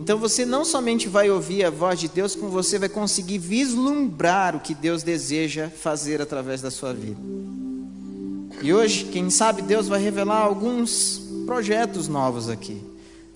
Então 0.00 0.18
você 0.18 0.44
não 0.44 0.64
somente 0.64 1.08
vai 1.08 1.30
ouvir 1.30 1.64
a 1.64 1.70
voz 1.70 1.98
de 1.98 2.08
Deus, 2.08 2.36
como 2.36 2.50
você 2.50 2.78
vai 2.78 2.88
conseguir 2.88 3.38
vislumbrar 3.38 4.54
o 4.54 4.60
que 4.60 4.74
Deus 4.74 5.02
deseja 5.02 5.68
fazer 5.68 6.22
através 6.22 6.60
da 6.60 6.70
sua 6.70 6.92
vida. 6.92 7.18
E 8.62 8.72
hoje, 8.72 9.04
quem 9.06 9.28
sabe, 9.30 9.62
Deus 9.62 9.86
vai 9.86 10.00
revelar 10.00 10.38
alguns 10.38 11.22
projetos 11.44 12.08
novos 12.08 12.48
aqui, 12.48 12.80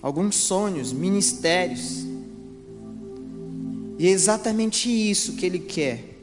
alguns 0.01 0.35
sonhos, 0.35 0.91
ministérios. 0.91 2.05
E 3.99 4.07
é 4.07 4.09
exatamente 4.09 4.89
isso 4.89 5.33
que 5.33 5.45
Ele 5.45 5.59
quer: 5.59 6.17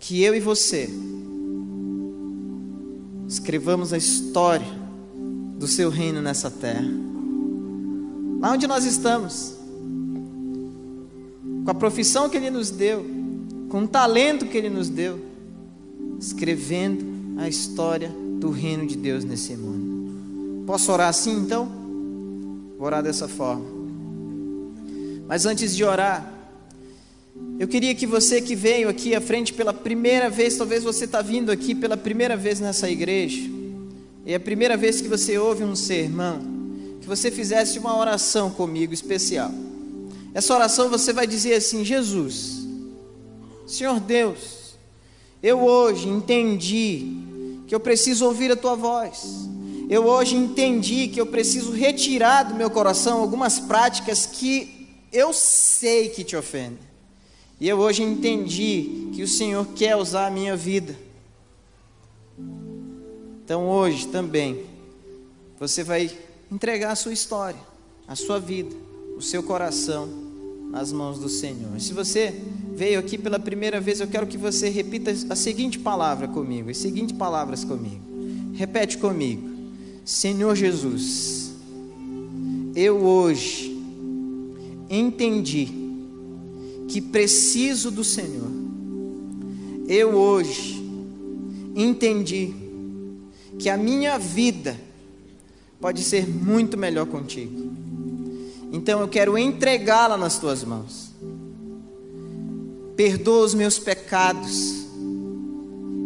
que 0.00 0.22
eu 0.22 0.34
e 0.34 0.40
você 0.40 0.88
escrevamos 3.28 3.92
a 3.92 3.98
história 3.98 4.66
do 5.58 5.66
seu 5.66 5.88
reino 5.90 6.20
nessa 6.20 6.50
terra. 6.50 6.84
Lá 8.40 8.52
onde 8.52 8.66
nós 8.66 8.84
estamos, 8.84 9.54
com 11.64 11.70
a 11.70 11.74
profissão 11.74 12.28
que 12.28 12.36
Ele 12.36 12.50
nos 12.50 12.70
deu, 12.70 13.06
com 13.68 13.84
o 13.84 13.88
talento 13.88 14.46
que 14.46 14.58
Ele 14.58 14.68
nos 14.68 14.88
deu, 14.88 15.20
escrevendo 16.18 17.11
a 17.36 17.48
história 17.48 18.10
do 18.38 18.50
reino 18.50 18.86
de 18.86 18.96
Deus 18.96 19.24
nesse 19.24 19.56
mundo. 19.56 20.64
Posso 20.66 20.92
orar 20.92 21.08
assim 21.08 21.38
então? 21.38 21.66
Vou 22.78 22.86
orar 22.86 23.02
dessa 23.02 23.28
forma. 23.28 23.64
Mas 25.26 25.46
antes 25.46 25.74
de 25.74 25.84
orar, 25.84 26.32
eu 27.58 27.68
queria 27.68 27.94
que 27.94 28.06
você 28.06 28.40
que 28.40 28.54
veio 28.54 28.88
aqui 28.88 29.14
à 29.14 29.20
frente 29.20 29.52
pela 29.52 29.72
primeira 29.72 30.28
vez, 30.28 30.56
talvez 30.56 30.82
você 30.82 31.04
está 31.04 31.22
vindo 31.22 31.50
aqui 31.50 31.74
pela 31.74 31.96
primeira 31.96 32.36
vez 32.36 32.60
nessa 32.60 32.90
igreja, 32.90 33.48
e 34.24 34.32
é 34.32 34.36
a 34.36 34.40
primeira 34.40 34.76
vez 34.76 35.00
que 35.00 35.08
você 35.08 35.38
ouve 35.38 35.64
um 35.64 35.74
sermão, 35.74 36.40
que 37.00 37.06
você 37.06 37.30
fizesse 37.30 37.78
uma 37.78 37.96
oração 37.96 38.50
comigo 38.50 38.92
especial. 38.92 39.50
Essa 40.34 40.54
oração 40.54 40.88
você 40.88 41.12
vai 41.12 41.26
dizer 41.26 41.54
assim: 41.54 41.84
Jesus, 41.84 42.66
Senhor 43.66 44.00
Deus, 44.00 44.61
eu 45.42 45.60
hoje 45.60 46.08
entendi 46.08 47.18
que 47.66 47.74
eu 47.74 47.80
preciso 47.80 48.26
ouvir 48.26 48.52
a 48.52 48.56
tua 48.56 48.76
voz. 48.76 49.48
Eu 49.88 50.06
hoje 50.06 50.36
entendi 50.36 51.08
que 51.08 51.20
eu 51.20 51.26
preciso 51.26 51.72
retirar 51.72 52.44
do 52.44 52.54
meu 52.54 52.70
coração 52.70 53.20
algumas 53.20 53.58
práticas 53.58 54.24
que 54.24 54.88
eu 55.12 55.32
sei 55.32 56.08
que 56.08 56.22
te 56.22 56.36
ofendem. 56.36 56.78
E 57.60 57.68
eu 57.68 57.78
hoje 57.78 58.02
entendi 58.02 59.08
que 59.12 59.22
o 59.22 59.28
Senhor 59.28 59.66
quer 59.74 59.96
usar 59.96 60.26
a 60.26 60.30
minha 60.30 60.56
vida. 60.56 60.96
Então 63.44 63.68
hoje 63.68 64.08
também 64.08 64.64
você 65.58 65.84
vai 65.84 66.10
entregar 66.50 66.92
a 66.92 66.96
sua 66.96 67.12
história, 67.12 67.60
a 68.06 68.16
sua 68.16 68.38
vida, 68.38 68.74
o 69.16 69.22
seu 69.22 69.42
coração 69.42 70.08
nas 70.70 70.90
mãos 70.90 71.18
do 71.18 71.28
Senhor. 71.28 71.78
Se 71.78 71.92
você 71.92 72.34
veio 72.74 72.98
aqui 72.98 73.18
pela 73.18 73.38
primeira 73.38 73.80
vez, 73.80 74.00
eu 74.00 74.06
quero 74.06 74.26
que 74.26 74.38
você 74.38 74.68
repita 74.68 75.14
a 75.30 75.36
seguinte 75.36 75.78
palavra 75.78 76.26
comigo, 76.26 76.70
as 76.70 76.78
seguintes 76.78 77.16
palavras 77.16 77.64
comigo. 77.64 78.00
Repete 78.54 78.98
comigo. 78.98 79.50
Senhor 80.04 80.56
Jesus, 80.56 81.52
eu 82.74 83.04
hoje 83.04 83.70
entendi 84.90 85.68
que 86.88 87.00
preciso 87.00 87.90
do 87.90 88.02
Senhor. 88.02 88.50
Eu 89.86 90.14
hoje 90.14 90.82
entendi 91.74 92.52
que 93.58 93.68
a 93.68 93.76
minha 93.76 94.18
vida 94.18 94.76
pode 95.80 96.02
ser 96.02 96.28
muito 96.28 96.76
melhor 96.76 97.06
contigo. 97.06 97.70
Então 98.72 99.00
eu 99.00 99.08
quero 99.08 99.36
entregá-la 99.36 100.16
nas 100.16 100.38
tuas 100.38 100.64
mãos. 100.64 101.11
Perdoa 102.96 103.44
os 103.44 103.54
meus 103.54 103.78
pecados 103.78 104.86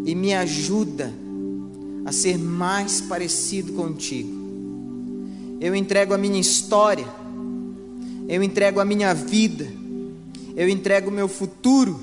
e 0.04 0.14
me 0.14 0.34
ajuda 0.34 1.12
a 2.04 2.12
ser 2.12 2.38
mais 2.38 3.00
parecido 3.00 3.72
contigo. 3.72 4.34
Eu 5.60 5.74
entrego 5.74 6.14
a 6.14 6.18
minha 6.18 6.40
história, 6.40 7.06
eu 8.28 8.42
entrego 8.42 8.78
a 8.78 8.84
minha 8.84 9.12
vida 9.12 9.86
eu 10.56 10.70
entrego 10.70 11.10
o 11.10 11.12
meu 11.12 11.28
futuro, 11.28 12.00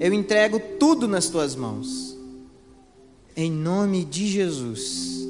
eu 0.00 0.14
entrego 0.14 0.58
tudo 0.78 1.06
nas 1.06 1.28
tuas 1.28 1.54
mãos. 1.54 2.16
Em 3.36 3.50
nome 3.50 4.02
de 4.02 4.26
Jesus. 4.26 5.28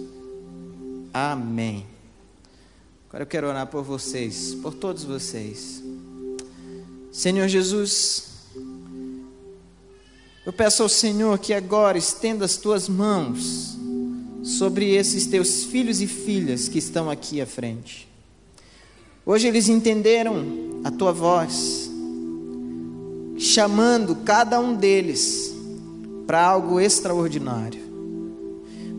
Amém. 1.12 1.84
Agora 3.08 3.24
eu 3.24 3.26
quero 3.26 3.48
orar 3.48 3.66
por 3.66 3.82
vocês, 3.82 4.54
por 4.62 4.74
todos 4.74 5.02
vocês. 5.02 5.82
Senhor 7.11 7.48
Jesus, 7.48 8.30
eu 10.45 10.53
peço 10.53 10.82
ao 10.82 10.88
Senhor 10.88 11.38
que 11.38 11.53
agora 11.53 11.99
estenda 11.99 12.45
as 12.45 12.57
tuas 12.57 12.88
mãos 12.88 13.78
sobre 14.43 14.95
esses 14.95 15.26
teus 15.26 15.64
filhos 15.64 16.01
e 16.01 16.07
filhas 16.07 16.68
que 16.68 16.78
estão 16.78 17.11
aqui 17.11 17.41
à 17.41 17.47
frente. 17.47 18.09
Hoje 19.24 19.47
eles 19.47 19.68
entenderam 19.68 20.80
a 20.82 20.91
tua 20.91 21.12
voz, 21.12 21.91
chamando 23.38 24.16
cada 24.16 24.59
um 24.59 24.74
deles 24.74 25.55
para 26.26 26.43
algo 26.43 26.80
extraordinário. 26.80 27.91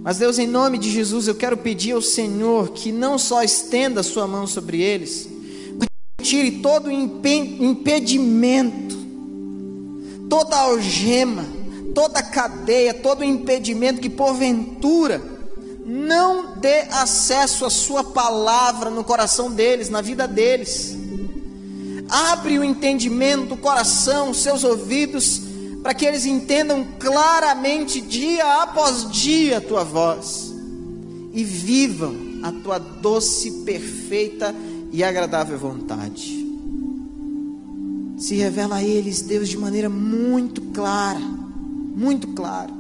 Mas 0.04 0.20
Deus, 0.20 0.40
em 0.40 0.48
nome 0.48 0.78
de 0.78 0.92
Jesus, 0.92 1.28
eu 1.28 1.36
quero 1.36 1.58
pedir 1.58 1.94
ao 1.94 2.02
Senhor 2.02 2.70
que 2.70 2.92
não 2.92 3.18
só 3.18 3.44
estenda 3.44 4.02
a 4.02 4.04
sua 4.04 4.28
mão 4.28 4.46
sobre 4.46 4.82
eles, 4.82 5.28
mas 5.78 5.88
tire 6.28 6.60
todo 6.60 6.88
o 6.88 6.92
impedimento, 6.92 8.98
toda 10.32 10.56
algema, 10.56 11.44
toda 11.94 12.24
cadeia, 12.24 12.94
todo 12.94 13.22
impedimento 13.22 14.00
que 14.00 14.10
porventura 14.10 15.22
não 15.86 16.56
dê 16.56 16.84
acesso 16.90 17.66
à 17.66 17.70
sua 17.70 18.02
palavra 18.02 18.90
no 18.90 19.04
coração 19.04 19.52
deles, 19.52 19.90
na 19.90 20.00
vida 20.00 20.30
deles. 20.30 20.96
Abre 22.08 22.58
o 22.58 22.64
entendimento, 22.64 23.56
o 23.56 23.58
coração, 23.58 24.34
seus 24.34 24.64
ouvidos, 24.64 25.42
para 25.84 25.94
que 25.94 26.06
eles 26.06 26.26
entendam 26.26 26.88
claramente, 26.98 28.00
dia 28.00 28.64
após 28.64 29.12
dia, 29.12 29.58
a 29.58 29.62
tua 29.62 29.84
voz 29.84 30.54
e 31.34 31.44
vivam 31.44 32.16
a 32.42 32.54
tua 32.54 32.80
doce, 32.80 33.52
perfeita 33.66 34.56
e 34.94 35.04
agradável 35.04 35.58
vontade. 35.58 36.41
Se 38.22 38.36
revela 38.36 38.76
a 38.76 38.84
eles, 38.84 39.24
Deus, 39.24 39.50
de 39.50 39.58
maneira 39.58 39.90
muito 39.90 40.62
clara, 40.62 41.20
muito 41.20 42.28
clara. 42.28 42.72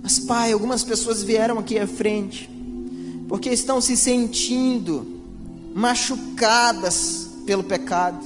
Mas, 0.00 0.20
Pai, 0.20 0.52
algumas 0.52 0.84
pessoas 0.84 1.24
vieram 1.24 1.58
aqui 1.58 1.76
à 1.76 1.86
frente, 1.86 2.48
porque 3.28 3.50
estão 3.50 3.80
se 3.80 3.96
sentindo 3.96 5.04
machucadas 5.74 7.28
pelo 7.44 7.64
pecado. 7.64 8.24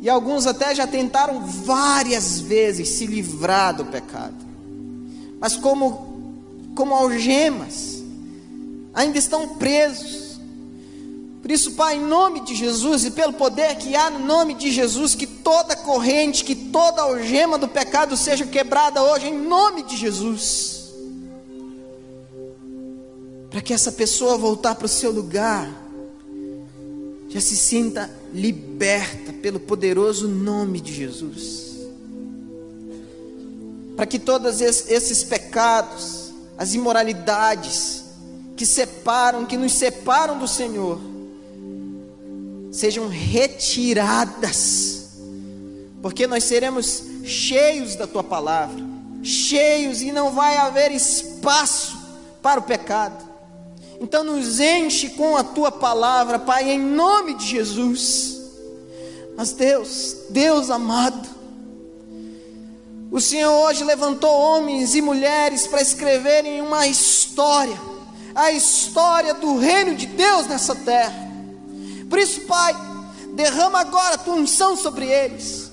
E 0.00 0.08
alguns 0.08 0.46
até 0.46 0.72
já 0.72 0.86
tentaram 0.86 1.44
várias 1.44 2.38
vezes 2.38 2.90
se 2.90 3.06
livrar 3.06 3.74
do 3.74 3.86
pecado. 3.86 4.36
Mas 5.40 5.56
como 5.56 6.12
como 6.76 6.94
algemas, 6.94 8.02
ainda 8.94 9.18
estão 9.18 9.56
presos. 9.56 10.21
Por 11.42 11.50
isso, 11.50 11.72
Pai, 11.72 11.96
em 11.96 12.00
nome 12.00 12.40
de 12.42 12.54
Jesus 12.54 13.04
e 13.04 13.10
pelo 13.10 13.32
poder 13.32 13.74
que 13.74 13.96
há 13.96 14.08
no 14.08 14.20
nome 14.20 14.54
de 14.54 14.70
Jesus, 14.70 15.16
que 15.16 15.26
toda 15.26 15.74
corrente, 15.74 16.44
que 16.44 16.54
toda 16.54 17.02
algema 17.02 17.58
do 17.58 17.66
pecado 17.66 18.16
seja 18.16 18.46
quebrada 18.46 19.02
hoje, 19.02 19.26
em 19.26 19.36
nome 19.36 19.82
de 19.82 19.96
Jesus. 19.96 20.92
Para 23.50 23.60
que 23.60 23.74
essa 23.74 23.90
pessoa 23.90 24.38
voltar 24.38 24.76
para 24.76 24.86
o 24.86 24.88
seu 24.88 25.10
lugar, 25.10 25.68
já 27.28 27.40
se 27.40 27.56
sinta 27.56 28.08
liberta 28.32 29.32
pelo 29.32 29.58
poderoso 29.58 30.28
nome 30.28 30.80
de 30.80 30.94
Jesus. 30.94 31.72
Para 33.96 34.06
que 34.06 34.20
todos 34.20 34.60
esses 34.60 35.24
pecados, 35.24 36.32
as 36.56 36.72
imoralidades 36.72 38.04
que 38.56 38.64
separam, 38.64 39.44
que 39.44 39.56
nos 39.56 39.72
separam 39.72 40.38
do 40.38 40.46
Senhor, 40.46 41.11
sejam 42.72 43.06
retiradas, 43.06 45.10
porque 46.00 46.26
nós 46.26 46.44
seremos 46.44 47.04
cheios 47.22 47.94
da 47.94 48.06
tua 48.06 48.24
palavra, 48.24 48.82
cheios 49.22 50.00
e 50.00 50.10
não 50.10 50.32
vai 50.32 50.56
haver 50.56 50.90
espaço 50.90 51.98
para 52.40 52.58
o 52.58 52.62
pecado. 52.62 53.30
Então 54.00 54.24
nos 54.24 54.58
enche 54.58 55.10
com 55.10 55.36
a 55.36 55.44
tua 55.44 55.70
palavra, 55.70 56.38
Pai, 56.38 56.70
em 56.70 56.80
nome 56.80 57.34
de 57.34 57.46
Jesus. 57.46 58.40
Mas 59.36 59.52
Deus, 59.52 60.16
Deus 60.30 60.70
amado, 60.70 61.28
o 63.10 63.20
Senhor 63.20 63.52
hoje 63.66 63.84
levantou 63.84 64.30
homens 64.30 64.94
e 64.94 65.02
mulheres 65.02 65.66
para 65.66 65.82
escreverem 65.82 66.62
uma 66.62 66.86
história, 66.86 67.78
a 68.34 68.50
história 68.50 69.34
do 69.34 69.58
reino 69.58 69.94
de 69.94 70.06
Deus 70.06 70.46
nessa 70.46 70.74
terra. 70.74 71.31
Por 72.12 72.18
isso, 72.18 72.42
Pai, 72.42 72.76
derrama 73.32 73.80
agora 73.80 74.16
a 74.16 74.18
tua 74.18 74.34
unção 74.34 74.76
sobre 74.76 75.06
eles, 75.06 75.70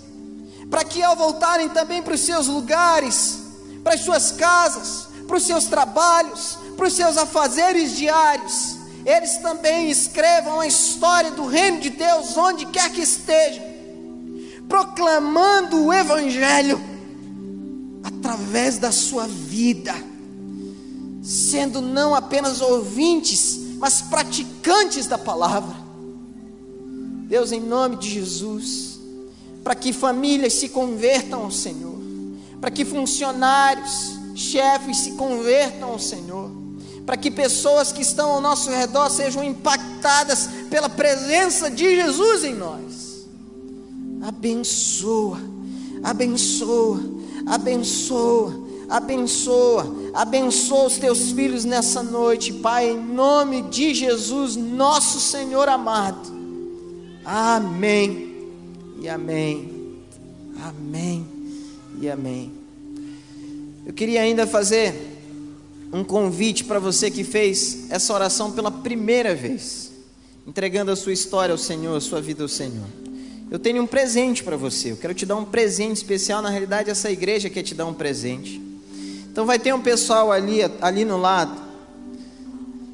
para 0.69 0.85
que 0.85 1.03
ao 1.03 1.13
voltarem 1.13 1.67
também 1.67 2.01
para 2.01 2.13
os 2.13 2.21
seus 2.21 2.47
lugares, 2.47 3.39
para 3.83 3.95
as 3.95 3.99
suas 3.99 4.31
casas, 4.31 5.09
para 5.27 5.35
os 5.35 5.43
seus 5.43 5.65
trabalhos, 5.65 6.57
para 6.77 6.87
os 6.87 6.93
seus 6.93 7.17
afazeres 7.17 7.97
diários, 7.97 8.77
eles 9.05 9.35
também 9.39 9.91
escrevam 9.91 10.61
a 10.61 10.65
história 10.65 11.31
do 11.31 11.45
reino 11.45 11.81
de 11.81 11.89
Deus 11.89 12.37
onde 12.37 12.65
quer 12.67 12.89
que 12.89 13.01
estejam, 13.01 13.65
proclamando 14.69 15.87
o 15.87 15.93
Evangelho 15.93 16.79
através 18.01 18.77
da 18.77 18.93
sua 18.93 19.27
vida, 19.27 19.93
sendo 21.21 21.81
não 21.81 22.15
apenas 22.15 22.61
ouvintes, 22.61 23.59
mas 23.77 24.01
praticantes 24.01 25.05
da 25.05 25.17
palavra. 25.17 25.88
Deus, 27.30 27.53
em 27.53 27.61
nome 27.61 27.95
de 27.95 28.09
Jesus, 28.09 28.99
para 29.63 29.75
que 29.75 29.93
famílias 29.93 30.53
se 30.53 30.67
convertam 30.67 31.43
ao 31.43 31.51
Senhor, 31.51 31.97
para 32.59 32.69
que 32.69 32.84
funcionários, 32.84 34.17
chefes 34.36 34.97
se 34.97 35.11
convertam 35.11 35.91
ao 35.91 35.99
Senhor 35.99 36.59
para 37.09 37.17
que 37.17 37.32
pessoas 37.32 37.91
que 37.91 38.03
estão 38.03 38.30
ao 38.30 38.39
nosso 38.39 38.69
redor 38.69 39.09
sejam 39.09 39.43
impactadas 39.43 40.47
pela 40.69 40.88
presença 40.88 41.67
de 41.67 41.95
Jesus 41.95 42.43
em 42.43 42.53
nós. 42.53 43.27
Abençoa, 44.21 45.39
abençoa, 46.03 46.99
abençoa, 47.47 48.53
abençoa, 48.88 49.95
abençoa 50.13 50.86
os 50.86 50.99
teus 50.99 51.32
filhos 51.32 51.65
nessa 51.65 52.03
noite, 52.03 52.53
Pai, 52.53 52.91
em 52.91 53.03
nome 53.03 53.63
de 53.63 53.95
Jesus, 53.95 54.55
nosso 54.55 55.19
Senhor 55.19 55.67
amado. 55.67 56.38
Amém 57.26 58.30
e 59.01 59.09
amém, 59.09 59.97
amém 60.63 61.26
e 62.01 62.09
amém. 62.09 62.51
Eu 63.86 63.93
queria 63.93 64.22
ainda 64.22 64.47
fazer 64.47 64.93
um 65.91 66.03
convite 66.03 66.63
para 66.63 66.80
você 66.80 67.09
que 67.09 67.24
fez 67.24 67.89
essa 67.89 68.13
oração 68.13 68.51
pela 68.51 68.72
primeira 68.72 69.36
vez, 69.36 69.91
entregando 70.47 70.91
a 70.91 70.95
sua 70.95 71.13
história 71.13 71.51
ao 71.51 71.57
Senhor, 71.57 71.95
a 71.95 72.01
sua 72.01 72.22
vida 72.22 72.43
ao 72.43 72.49
Senhor. 72.49 72.88
Eu 73.51 73.57
tenho 73.57 73.82
um 73.82 73.88
presente 73.88 74.43
para 74.43 74.55
você. 74.55 74.91
Eu 74.91 74.97
quero 74.97 75.13
te 75.13 75.26
dar 75.26 75.36
um 75.36 75.45
presente 75.45 75.97
especial. 75.97 76.39
Na 76.41 76.49
realidade, 76.49 76.89
essa 76.89 77.09
igreja 77.09 77.49
quer 77.49 77.63
te 77.63 77.74
dar 77.74 77.88
um 77.88 77.93
presente. 77.95 78.61
Então, 79.32 79.45
vai 79.45 79.57
ter 79.57 79.74
um 79.74 79.82
pessoal 79.82 80.32
ali, 80.32 80.59
ali 80.82 81.03
no 81.03 81.17
lado, 81.17 81.59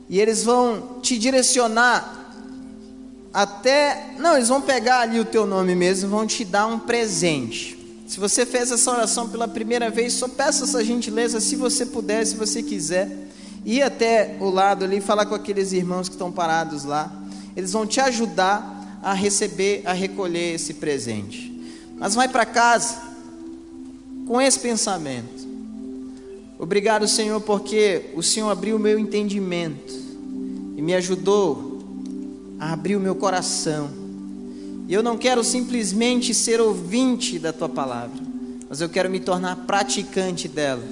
e 0.09 0.19
eles 0.19 0.43
vão 0.43 0.99
te 1.01 1.17
direcionar 1.17 2.14
até. 3.36 4.13
Não, 4.17 4.38
eles 4.38 4.47
vão 4.47 4.61
pegar 4.61 5.01
ali 5.01 5.19
o 5.19 5.25
teu 5.25 5.45
nome 5.45 5.75
mesmo 5.75 6.09
vão 6.09 6.25
te 6.25 6.45
dar 6.45 6.67
um 6.67 6.79
presente. 6.79 7.77
Se 8.07 8.17
você 8.17 8.45
fez 8.45 8.71
essa 8.71 8.89
oração 8.89 9.27
pela 9.27 9.45
primeira 9.45 9.89
vez, 9.89 10.13
só 10.13 10.29
peça 10.29 10.63
essa 10.63 10.81
gentileza, 10.86 11.41
se 11.41 11.57
você 11.57 11.86
puder, 11.86 12.25
se 12.25 12.36
você 12.36 12.63
quiser, 12.63 13.11
ir 13.65 13.81
até 13.81 14.38
o 14.39 14.49
lado 14.49 14.86
ali 14.86 15.01
falar 15.01 15.25
com 15.25 15.36
aqueles 15.36 15.73
irmãos 15.73 16.07
que 16.07 16.15
estão 16.15 16.31
parados 16.31 16.86
lá. 16.86 17.11
Eles 17.57 17.73
vão 17.73 17.86
te 17.86 17.99
ajudar 17.99 18.99
a 19.03 19.11
receber, 19.11 19.81
a 19.86 19.91
recolher 19.91 20.55
esse 20.55 20.75
presente. 20.75 21.51
Mas 21.97 22.15
vai 22.15 22.29
para 22.29 22.45
casa 22.45 23.01
com 24.25 24.39
esse 24.39 24.59
pensamento. 24.59 25.45
Obrigado, 26.57 27.05
Senhor, 27.05 27.41
porque 27.41 28.11
o 28.15 28.23
Senhor 28.23 28.49
abriu 28.49 28.77
o 28.77 28.79
meu 28.79 28.97
entendimento 28.97 29.93
e 30.77 30.81
me 30.81 30.95
ajudou 30.95 31.74
a 32.66 32.74
abrir 32.74 32.95
o 32.95 32.99
meu 32.99 33.13
coração 33.13 33.89
e 34.88 34.93
eu 34.93 35.03
não 35.03 35.18
quero 35.18 35.43
simplesmente 35.43 36.34
ser 36.34 36.59
ouvinte 36.59 37.38
da 37.38 37.53
tua 37.53 37.70
palavra, 37.70 38.20
mas 38.68 38.82
eu 38.82 38.89
quero 38.89 39.09
me 39.09 39.20
tornar 39.20 39.55
praticante 39.68 40.47
dela 40.47 40.84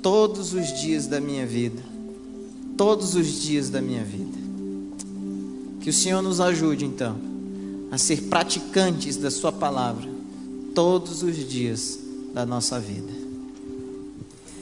todos 0.00 0.54
os 0.54 0.72
dias 0.80 1.06
da 1.06 1.20
minha 1.20 1.44
vida. 1.44 1.82
Todos 2.76 3.14
os 3.14 3.26
dias 3.42 3.68
da 3.68 3.80
minha 3.80 4.02
vida. 4.04 4.38
Que 5.80 5.90
o 5.90 5.92
Senhor 5.92 6.22
nos 6.22 6.40
ajude 6.40 6.84
então 6.84 7.16
a 7.90 7.98
ser 7.98 8.22
praticantes 8.22 9.16
da 9.16 9.30
Sua 9.30 9.50
palavra 9.50 10.08
todos 10.74 11.22
os 11.22 11.36
dias 11.36 11.98
da 12.32 12.46
nossa 12.46 12.78
vida. 12.78 13.19